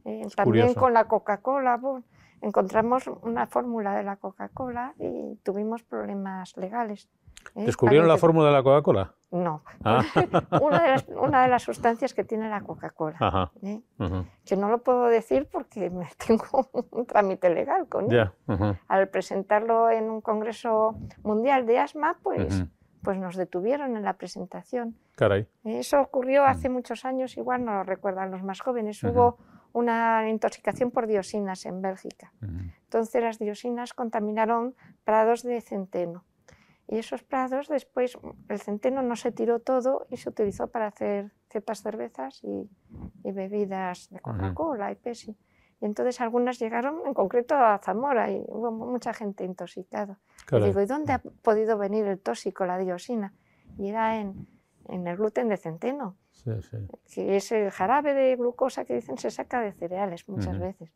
[0.04, 1.78] Eh, también con la Coca-Cola
[2.40, 7.08] encontramos una fórmula de la Coca-Cola y tuvimos problemas legales.
[7.54, 7.64] ¿Eh?
[7.66, 9.12] ¿Descubrieron la fórmula de la Coca-Cola?
[9.30, 10.02] No, Ah.
[10.62, 13.50] una, de las, una de las sustancias que tiene la Coca-Cola.
[13.62, 13.80] ¿eh?
[14.44, 18.30] Que no lo puedo decir porque me tengo un trámite legal con él.
[18.88, 22.64] Al presentarlo en un congreso mundial de asma, pues,
[23.02, 24.96] pues nos detuvieron en la presentación.
[25.16, 25.48] Caray.
[25.64, 29.02] Eso ocurrió hace muchos años, igual no lo recuerdan los más jóvenes.
[29.02, 29.38] Hubo
[29.72, 32.32] una intoxicación por dioxinas en Bélgica.
[32.84, 36.24] Entonces las dioxinas contaminaron prados de centeno.
[36.88, 38.16] Y esos prados después,
[38.48, 42.70] el centeno no se tiró todo y se utilizó para hacer ciertas cervezas y,
[43.24, 45.36] y bebidas de Coca-Cola y Pepsi.
[45.80, 50.18] Y entonces algunas llegaron en concreto a Zamora y hubo mucha gente intoxicada.
[50.52, 53.34] Y digo, ¿y dónde ha podido venir el tóxico, la dioxina?
[53.76, 54.46] Y era en,
[54.88, 56.76] en el gluten de centeno, Sí, sí.
[57.12, 60.62] que es el jarabe de glucosa que dicen se saca de cereales muchas Ujú.
[60.64, 60.92] veces.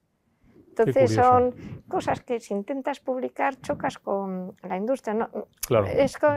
[0.83, 1.55] Entonces son
[1.89, 5.15] cosas que si intentas publicar chocas con la industria.
[5.15, 5.29] No,
[5.67, 5.87] Claro.
[5.87, 6.29] es co-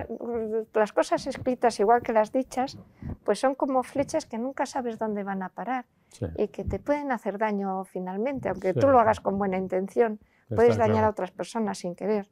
[0.73, 2.77] las cosas escritas igual que las dichas,
[3.23, 6.79] pues son como flechas que nunca sabes dónde van a parar Sí, y que te
[6.79, 8.79] pueden hacer daño finalmente, aunque Sí.
[8.79, 11.07] tú lo hagas con buena intención, está puedes dañar claro.
[11.07, 12.27] a otras personas sin querer.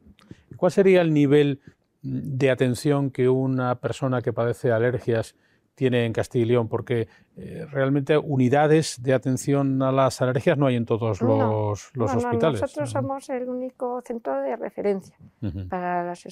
[0.58, 1.62] ¿Cuál sería el nivel
[2.04, 5.36] de atención que una persona que padece alergias
[5.76, 6.68] tiene en Castilla y León?
[6.68, 7.08] Porque
[7.38, 11.28] eh, realmente unidades de atención a las alergias no hay en todos No,
[11.72, 12.62] los, los No, no, hospitales.
[12.62, 15.16] nosotros somos el único centro de referencia.
[15.42, 15.68] Ujú.
[15.70, 16.24] para las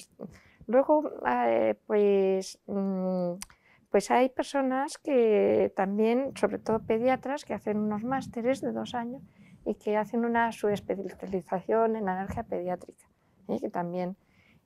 [0.66, 3.32] Luego, eh, pues, mm,
[3.90, 9.22] pues hay personas que también, sobre todo pediatras, que hacen unos másteres de dos años
[9.66, 13.04] y que hacen una subespecialización en alergia pediátrica,
[13.48, 13.58] ¿eh?
[13.60, 14.16] que también.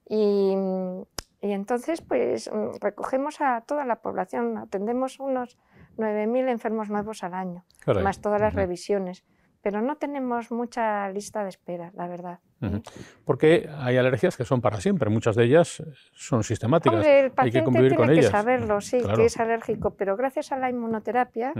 [0.08, 1.02] Y, mm,
[1.44, 5.58] y entonces, pues, mm, recogemos a toda la población, atendemos unos
[5.98, 8.02] 9.000 enfermos nuevos al año, Caray.
[8.02, 9.24] más todas las revisiones.
[9.60, 12.38] Pero no tenemos mucha lista de espera, la verdad.
[13.26, 15.82] Porque hay alergias que son para siempre, muchas de ellas
[16.14, 16.94] son sistemáticas.
[16.94, 18.30] Hombre, el hay que paciente convivir tiene con que ellas.
[18.30, 19.18] saberlo, sí, Claro.
[19.18, 21.52] que es alérgico, pero gracias a la inmunoterapia,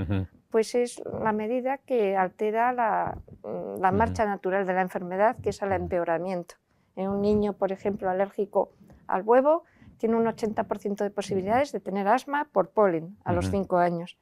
[0.51, 5.51] pues es la medida que altera la, mm, la marcha natural de la enfermedad, que
[5.51, 6.55] es el empeoramiento.
[6.97, 8.71] En un niño, por ejemplo, alérgico
[9.07, 9.65] al huevo,
[9.99, 13.59] tiene un 80% de posibilidades de tener asma por polen a los Ujú.
[13.59, 14.19] 5 años.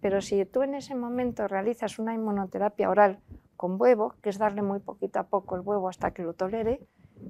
[0.00, 3.18] Pero si tú en ese momento realizas una inmunoterapia oral
[3.56, 6.80] con huevo, que es darle muy poquito a poco el huevo hasta que lo tolere,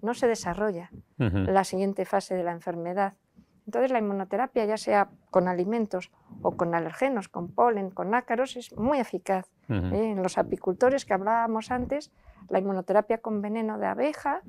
[0.02, 3.14] no se desarrolla la siguiente fase de la enfermedad.
[3.66, 8.76] Entonces la inmunoterapia, ya sea con alimentos o con alergenos, con polen, con ácaros, es
[8.76, 9.46] muy eficaz.
[9.68, 10.12] ¿eh?
[10.12, 12.12] En los apicultores que hablábamos antes,
[12.48, 14.42] la inmunoterapia con veneno de abeja,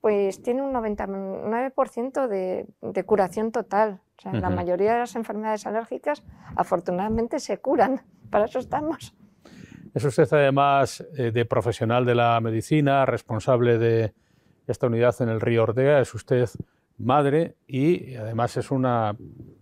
[0.00, 4.00] pues tiene un 99% de, de curación total.
[4.18, 4.56] O sea, la Ujú.
[4.56, 6.22] mayoría de las enfermedades alérgicas
[6.56, 8.02] afortunadamente se curan.
[8.30, 9.14] Para eso estamos.
[9.94, 14.12] Es usted además eh, de profesional de la medicina, responsable de
[14.66, 16.46] esta unidad en el Río Ortega, es usted
[16.98, 19.16] madre y además es una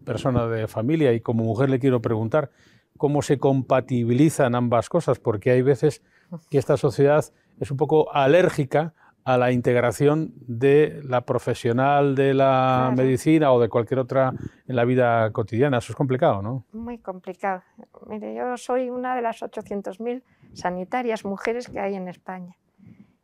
[0.05, 2.51] persona de familia y como mujer le quiero preguntar
[2.96, 6.03] cómo se compatibilizan ambas cosas, porque hay veces
[6.51, 7.25] que esta sociedad
[7.61, 8.94] es un poco alérgica
[9.27, 12.97] a la integración de la profesional de la Claro.
[12.97, 14.33] medicina o de cualquier otra
[14.69, 15.79] en la vida cotidiana.
[15.79, 16.65] Eso es complicado, ¿no?
[16.73, 17.62] Muy complicado.
[18.07, 20.23] Mire, yo soy una de las 800.000
[20.55, 22.55] sanitarias mujeres que hay en España.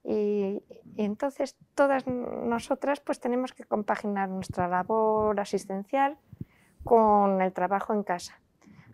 [0.02, 0.64] Y,
[0.96, 6.16] y entonces todas nosotras pues tenemos que compaginar nuestra labor asistencial
[6.82, 8.40] con el trabajo en casa.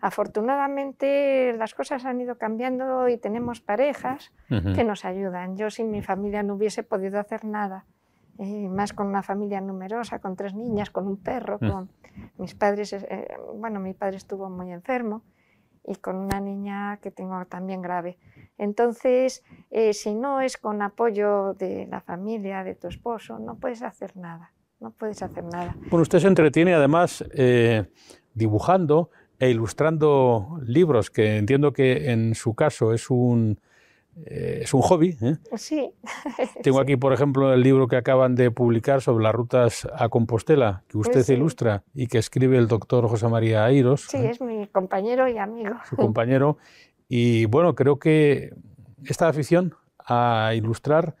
[0.01, 5.57] Afortunadamente las cosas han ido cambiando y tenemos parejas que nos ayudan.
[5.57, 7.85] Yo sin mi familia no hubiese podido hacer nada,
[8.37, 11.89] eh, más con una familia numerosa, con tres niñas, con un perro, con
[12.37, 15.23] mis padres, eh, bueno, mi padre estuvo muy enfermo
[15.85, 18.17] y con una niña que tengo también grave.
[18.57, 23.81] Entonces, eh, si no es con apoyo de la familia, de tu esposo, no puedes
[23.81, 25.75] hacer nada, no puedes hacer nada.
[25.89, 27.89] Bueno, usted se entretiene además eh,
[28.33, 33.59] dibujando e ilustrando libros, que entiendo que en su caso es un,
[34.25, 35.15] eh, es un hobby.
[35.21, 35.37] ¿eh?
[35.55, 35.91] Sí,
[36.63, 40.83] Tengo aquí, por ejemplo, el libro que acaban de publicar sobre las rutas a Compostela,
[40.89, 41.33] que usted Sí.
[41.33, 44.29] ilustra y que escribe el doctor José María Airos, sí, ¿eh?
[44.31, 45.75] es mi compañero y amigo.
[45.89, 46.57] su compañero.
[47.07, 48.53] Y bueno, creo que
[49.05, 49.73] esta afición
[50.05, 51.15] a ilustrar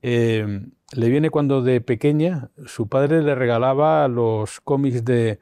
[0.00, 5.38] le viene cuando de pequeña su padre le regalaba los cómics de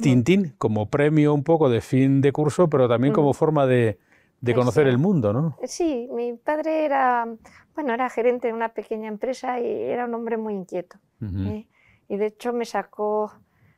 [0.00, 3.98] Tintín como premio un poco de fin de curso, pero también como forma de,
[4.40, 4.90] de conocer sí.
[4.90, 5.56] el mundo, ¿no?
[5.64, 7.26] Sí, mi padre era,
[7.74, 10.98] bueno, era gerente de una pequeña empresa y era un hombre muy inquieto.
[11.22, 11.66] ¿eh?
[12.08, 13.32] Y de hecho me sacó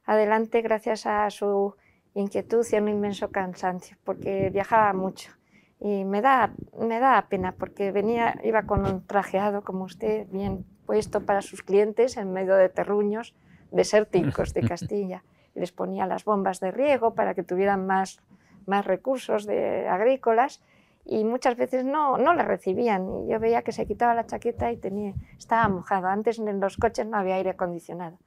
[0.05, 1.75] adelante gracias a su
[2.14, 5.31] inquietud y a un inmenso cansancio, porque viajaba mucho.
[5.79, 10.64] Y me da, me da pena, porque venía, iba con un trajeado como usted, bien
[10.87, 13.35] puesto para sus clientes, en medio de terruños,
[13.71, 15.23] desérticos de Castilla.
[15.57, 18.21] Les ponía las bombas de riego para que tuvieran más,
[18.67, 20.63] más recursos de, agrícolas
[21.04, 23.09] y muchas veces no, no la recibían.
[23.09, 26.07] Y yo veía que se quitaba la chaqueta y tenía, estaba mojado.
[26.07, 28.19] Antes en los coches no había aire acondicionado.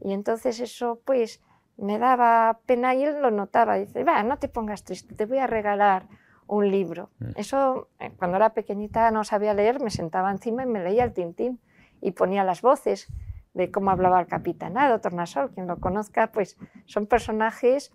[0.00, 1.40] Y entonces eso pues
[1.76, 3.76] me daba pena y él lo notaba.
[3.76, 6.06] Dice, va, no te pongas triste, te voy a regalar
[6.46, 7.10] un libro.
[7.18, 7.30] Mm.
[7.36, 11.12] Eso, eh, cuando era pequeñita no sabía leer, me sentaba encima y me leía el
[11.12, 11.60] tintín
[12.00, 13.08] y ponía las voces
[13.56, 17.92] de cómo hablaba el capitanado, Tornasol, quien lo conozca, pues son personajes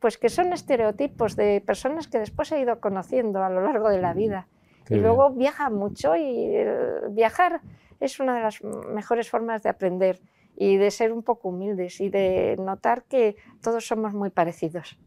[0.00, 4.00] pues que son estereotipos de personas que después he ido conociendo a lo largo de
[4.00, 4.46] la vida.
[4.88, 6.54] y luego viaja mucho y
[7.10, 7.60] viajar
[7.98, 10.20] es una de las mejores formas de aprender
[10.56, 14.98] y de ser un poco humildes y de notar que todos somos muy parecidos.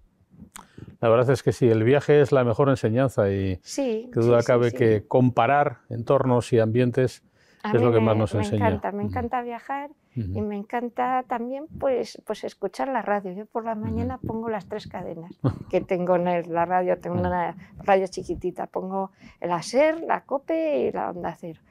[1.01, 4.43] La verdad es que sí, el viaje es la mejor enseñanza y sí, que duda
[4.43, 7.23] cabe que comparar entornos y ambientes
[7.63, 8.59] es lo que más nos enseña.
[8.59, 13.31] Me encanta, me encanta viajar y me encanta también pues, pues escuchar la radio.
[13.31, 15.31] Yo por la mañana pongo las tres cadenas
[15.69, 20.91] que tengo en la radio, tengo una radio chiquitita, pongo el ASER, la COPE y
[20.91, 21.61] la Onda Cero.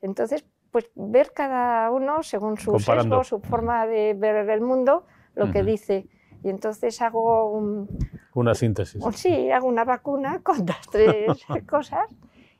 [0.00, 5.50] entonces, pues ver cada uno según su sesgo, su forma de ver el mundo, lo
[5.50, 6.06] que dice.
[6.44, 7.86] Y entonces hago
[8.34, 9.02] una síntesis.
[9.14, 11.28] sí, hago una vacuna con las tres
[11.68, 12.06] cosas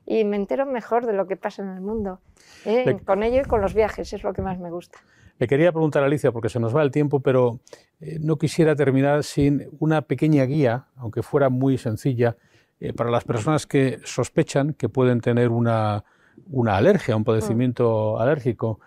[0.07, 2.21] y me entero mejor de lo que pasa en el mundo.
[2.65, 2.99] ¿eh?
[3.05, 4.99] Con ello y con los viajes, es lo que más me gusta.
[5.39, 7.61] Le quería preguntar a Alicia, porque se nos va el tiempo, pero
[8.01, 12.37] eh, no quisiera terminar sin una pequeña guía, aunque fuera muy sencilla,
[12.81, 16.05] eh, para las personas que sospechan que pueden tener una,
[16.51, 18.23] una alergia, un padecimiento mm.
[18.23, 18.81] alérgico.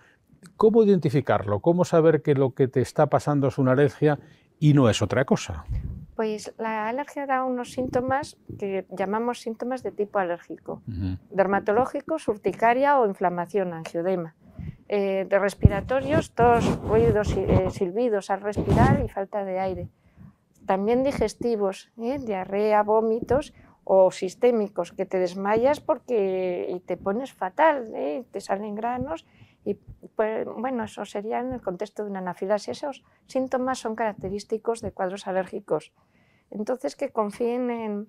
[0.58, 1.60] ¿Cómo identificarlo?
[1.60, 4.20] ¿Cómo saber que lo que te está pasando es una alergia
[4.60, 5.66] y no es otra cosa?
[6.16, 10.82] Pues la alergia da unos síntomas que llamamos síntomas de tipo alérgico,
[11.30, 14.36] dermatológico, urticaria o inflamación, angiodema.
[14.88, 19.90] Eh, de respiratorios, tos, ruidos, eh, silbidos al respirar y falta de aire.
[20.68, 22.20] También digestivos, ¿eh?
[22.20, 23.54] diarrea, vómitos
[23.84, 27.92] o sistémicos, que te desmayas porque y te pones fatal,
[28.32, 29.26] te salen granos
[29.66, 29.74] y
[30.16, 32.72] pues, bueno, eso sería en el contexto de una anafilaxia.
[32.72, 35.92] Esos síntomas son característicos de cuadros alérgicos.
[36.52, 38.08] Entonces, que confíen en,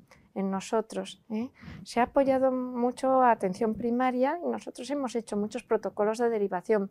[0.51, 1.25] nosotros.
[1.31, 1.51] ¿eh?
[1.83, 6.91] Se ha apoyado mucho a atención primaria y nosotros hemos hecho muchos protocolos de derivación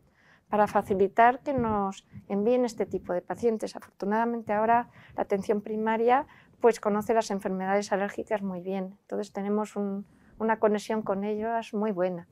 [0.49, 3.75] para facilitar que nos envíen este tipo de pacientes.
[3.75, 6.25] Afortunadamente ahora la atención primaria
[6.59, 12.27] pues conoce las enfermedades alérgicas muy bien, entonces tenemos una conexión con ellos muy buena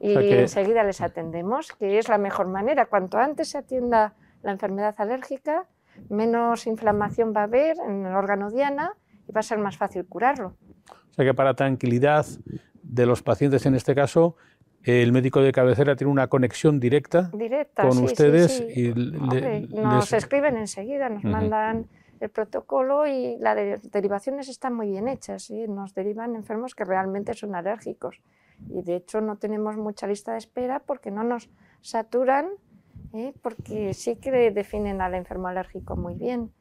[0.00, 2.86] y enseguida les atendemos, que es la mejor manera.
[2.86, 5.66] Cuanto antes se atienda la enfermedad alérgica,
[6.08, 8.92] menos inflamación va a haber en el órgano diana
[9.28, 10.54] y va a ser más fácil curarlo.
[11.10, 12.26] O sea que para tranquilidad
[12.82, 14.36] de los pacientes en este caso,
[14.82, 17.30] el médico de cabecera tiene una conexión directa,
[17.74, 21.86] con ustedes y nos escriben enseguida, nos mandan
[22.20, 27.54] el protocolo y las derivaciones están muy bien hechas, nos derivan enfermos que realmente son
[27.54, 28.20] alérgicos
[28.68, 31.48] y de hecho no tenemos mucha lista de espera porque no nos
[31.80, 32.48] saturan,
[33.12, 33.34] ¿eh?
[33.42, 36.52] porque sí que definen al enfermo alérgico muy bien.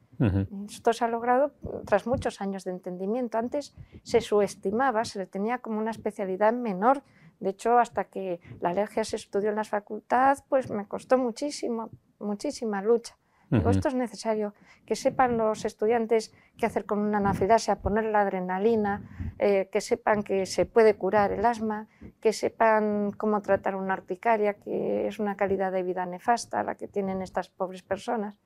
[0.70, 1.52] Esto se ha logrado
[1.86, 3.38] tras muchos años de entendimiento.
[3.38, 7.04] Antes se subestimaba, se le tenía como una especialidad menor.
[7.42, 11.90] De hecho, hasta que la alergia se estudió en la facultad, pues me costó muchísimo,
[12.18, 13.18] muchísima lucha
[13.52, 14.54] esto es necesario,
[14.86, 20.24] que sepan los estudiantes qué hacer con una anafilaxia, poner la adrenalina, eh, que sepan
[20.24, 21.88] que se puede curar el asma,
[22.22, 26.88] que sepan cómo tratar una urticaria, que es una calidad de vida nefasta la que
[26.88, 28.38] tienen estas pobres personas.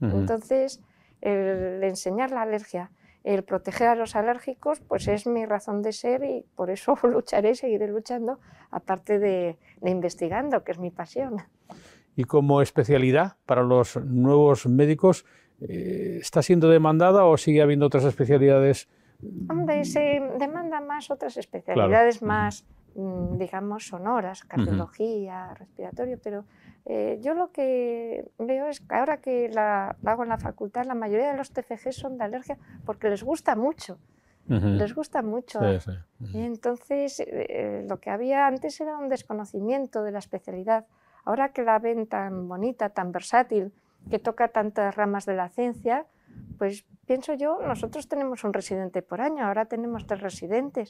[0.00, 0.80] Entonces,
[1.20, 2.92] el enseñar la alergia,
[3.24, 7.54] el proteger a los alérgicos, pues es mi razón de ser y por eso lucharé,
[7.54, 8.38] seguiré luchando,
[8.70, 11.42] aparte de investigando, que es mi pasión
[12.18, 15.24] y como especialidad para los nuevos médicos,
[15.60, 18.88] eh, ¿está siendo demandada o sigue habiendo otras especialidades?
[19.48, 22.66] Hombre, se demanda más otras especialidades más,
[22.96, 26.44] mm, digamos, sonoras, cardiología, respiratorio, pero
[26.86, 30.96] eh, yo lo que veo es que ahora que la, hago en la facultad, la
[30.96, 33.96] mayoría de los TFG son de alergia porque les gusta mucho.
[34.48, 35.60] Les gusta mucho.
[36.32, 40.86] Y entonces, eh, lo que había antes era un desconocimiento de la especialidad.
[41.28, 43.70] Ahora que la ven tan bonita, tan versátil,
[44.08, 46.06] que toca tantas ramas de la ciencia,
[46.56, 50.88] pues pienso yo, nosotros tenemos un residente por año, ahora tenemos tres residentes.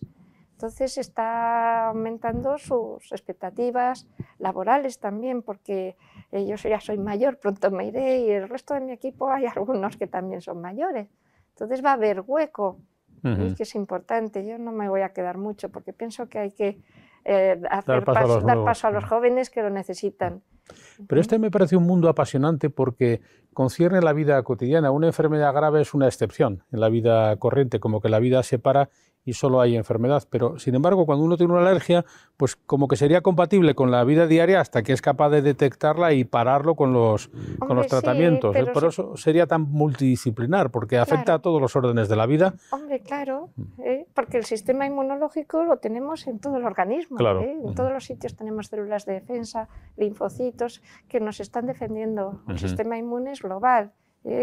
[0.52, 4.06] Entonces está aumentando sus expectativas
[4.38, 5.96] laborales también, porque
[6.30, 9.96] yo ya soy mayor, pronto me iré y el resto de mi equipo hay algunos
[9.96, 11.08] que también son mayores.
[11.48, 12.78] Entonces va a haber hueco,
[13.24, 14.46] y que es importante.
[14.46, 16.80] Yo no me voy a quedar mucho porque pienso que hay que
[17.30, 20.42] eh, dar, paso, a los jóvenes que lo necesitan.
[21.06, 23.20] Pero este me parece un mundo apasionante porque
[23.52, 24.90] concierne la vida cotidiana.
[24.90, 28.58] Una enfermedad grave es una excepción en la vida corriente, como que la vida se
[28.58, 28.88] para
[29.28, 30.24] y solo hay enfermedad.
[30.30, 32.06] Pero, sin embargo, cuando uno tiene una alergia,
[32.38, 36.14] pues como que sería compatible con la vida diaria hasta que es capaz de detectarla
[36.14, 38.56] y pararlo con los, con los tratamientos.
[38.56, 38.64] ¿eh?
[38.72, 42.54] Por eso sería tan multidisciplinar, porque afecta a todos los órdenes de la vida.
[42.70, 43.82] Hombre, claro, mm.
[43.82, 44.06] ¿eh?
[44.14, 47.20] porque el sistema inmunológico lo tenemos en todo el organismo.
[47.20, 47.58] ¿eh?
[47.62, 49.68] En todos los sitios tenemos células de defensa,
[49.98, 52.40] linfocitos, que nos están defendiendo.
[52.48, 53.92] El sistema inmune es global,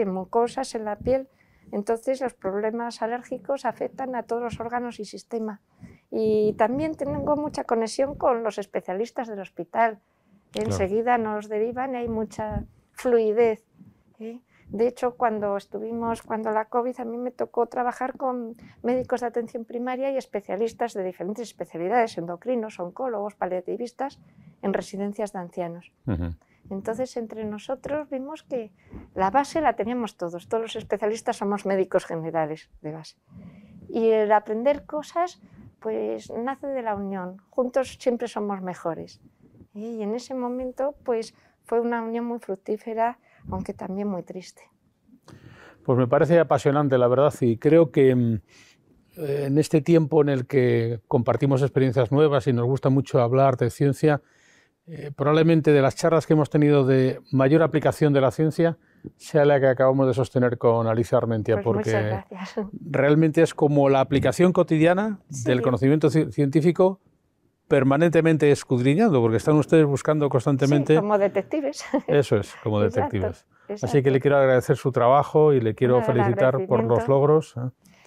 [0.05, 1.27] mucosas en la piel
[1.71, 5.61] entonces los problemas alérgicos afectan a todos los órganos y sistema.
[6.11, 9.99] Y también tengo mucha conexión con los especialistas del hospital.
[10.53, 12.63] Enseguida nos derivan y hay mucha
[12.93, 13.63] fluidez.
[14.19, 14.39] ¿eh?
[14.69, 19.27] De hecho, cuando estuvimos, cuando la COVID, a mí me tocó trabajar con médicos de
[19.27, 24.19] atención primaria y especialistas de diferentes especialidades, endocrinos, oncólogos, paliativistas,
[24.61, 25.91] en residencias de ancianos.
[26.69, 28.71] Entonces, entre nosotros vimos que
[29.13, 33.17] la base la teníamos todos, todos los especialistas somos médicos generales de base.
[33.87, 35.41] Y el aprender cosas,
[35.79, 39.21] pues nace de la unión, juntos siempre somos mejores.
[39.73, 43.19] Y en ese momento, pues fue una unión muy fructífera,
[43.51, 44.63] aunque también muy triste.
[45.83, 48.41] Pues me parece apasionante, la verdad, y creo que mm,
[49.17, 53.69] en este tiempo en el que compartimos experiencias nuevas y nos gusta mucho hablar de
[53.69, 54.21] ciencia,
[54.87, 58.77] eh, probablemente de las charlas que hemos tenido de mayor aplicación de la ciencia
[59.17, 62.23] sea la que acabamos de sostener con Alicia Armentia, pues porque
[62.91, 66.99] realmente es como la aplicación cotidiana del conocimiento científico
[67.67, 70.95] permanentemente escudriñando, porque están ustedes buscando constantemente...
[70.95, 71.83] como detectives.
[72.07, 73.45] Eso es, como detectives.
[73.81, 77.55] Así que le quiero agradecer su trabajo y le quiero felicitar por los logros.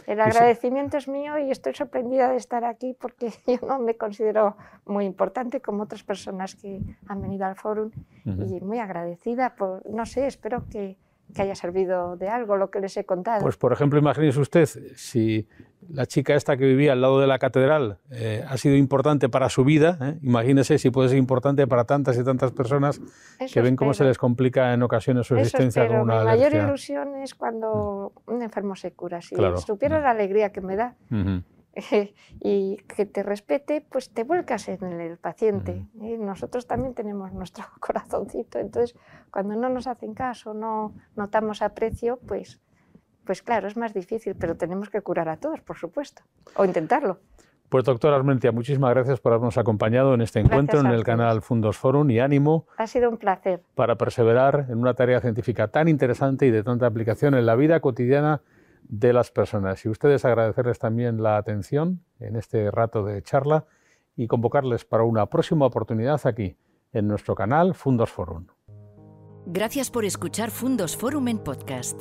[0.08, 4.56] El agradecimiento es mío y estoy sorprendida de estar aquí porque yo no me considero
[4.86, 7.90] muy importante como otras personas que han venido al foro
[8.24, 10.96] y muy agradecida por, no sé, espero que,
[11.34, 13.42] que haya servido de algo lo que les he contado.
[13.42, 15.46] Pues, por ejemplo, imagínese usted si
[15.88, 19.48] la chica esta que vivía al lado de la catedral eh, ha sido importante para
[19.48, 20.18] su vida, ¿eh?
[20.22, 23.00] imagínese si puede ser importante para tantas y tantas personas
[23.52, 27.16] que ven cómo se les complica en ocasiones su existencia con una Mi mayor ilusión
[27.16, 29.20] es cuando un enfermo se cura.
[29.20, 30.96] Si supiera la alegría que me da.
[32.40, 35.86] y que te respete, pues te vuelcas en el paciente.
[35.94, 38.96] nosotros también tenemos nuestro corazoncito, entonces
[39.30, 42.60] cuando no nos hacen caso, no notamos aprecio, pues,
[43.28, 46.22] pues claro, es más difícil, pero tenemos que curar a todos, por supuesto,
[46.56, 47.18] o intentarlo.
[47.68, 51.76] Pues doctora Armentia, muchísimas gracias por habernos acompañado en este encuentro en el canal Fundos
[51.76, 52.66] Forum y ánimo.
[52.78, 53.60] Ha sido un placer.
[53.74, 57.80] Para perseverar en una tarea científica tan interesante y de tanta aplicación en la vida
[57.80, 58.40] cotidiana
[58.84, 59.84] de las personas.
[59.84, 63.66] Y ustedes agradecerles también la atención en este rato de charla
[64.16, 66.56] y convocarles para una próxima oportunidad aquí,
[66.94, 68.46] en nuestro canal Fundos Forum.
[69.44, 72.00] Gracias por escuchar Fundos Forum en podcast.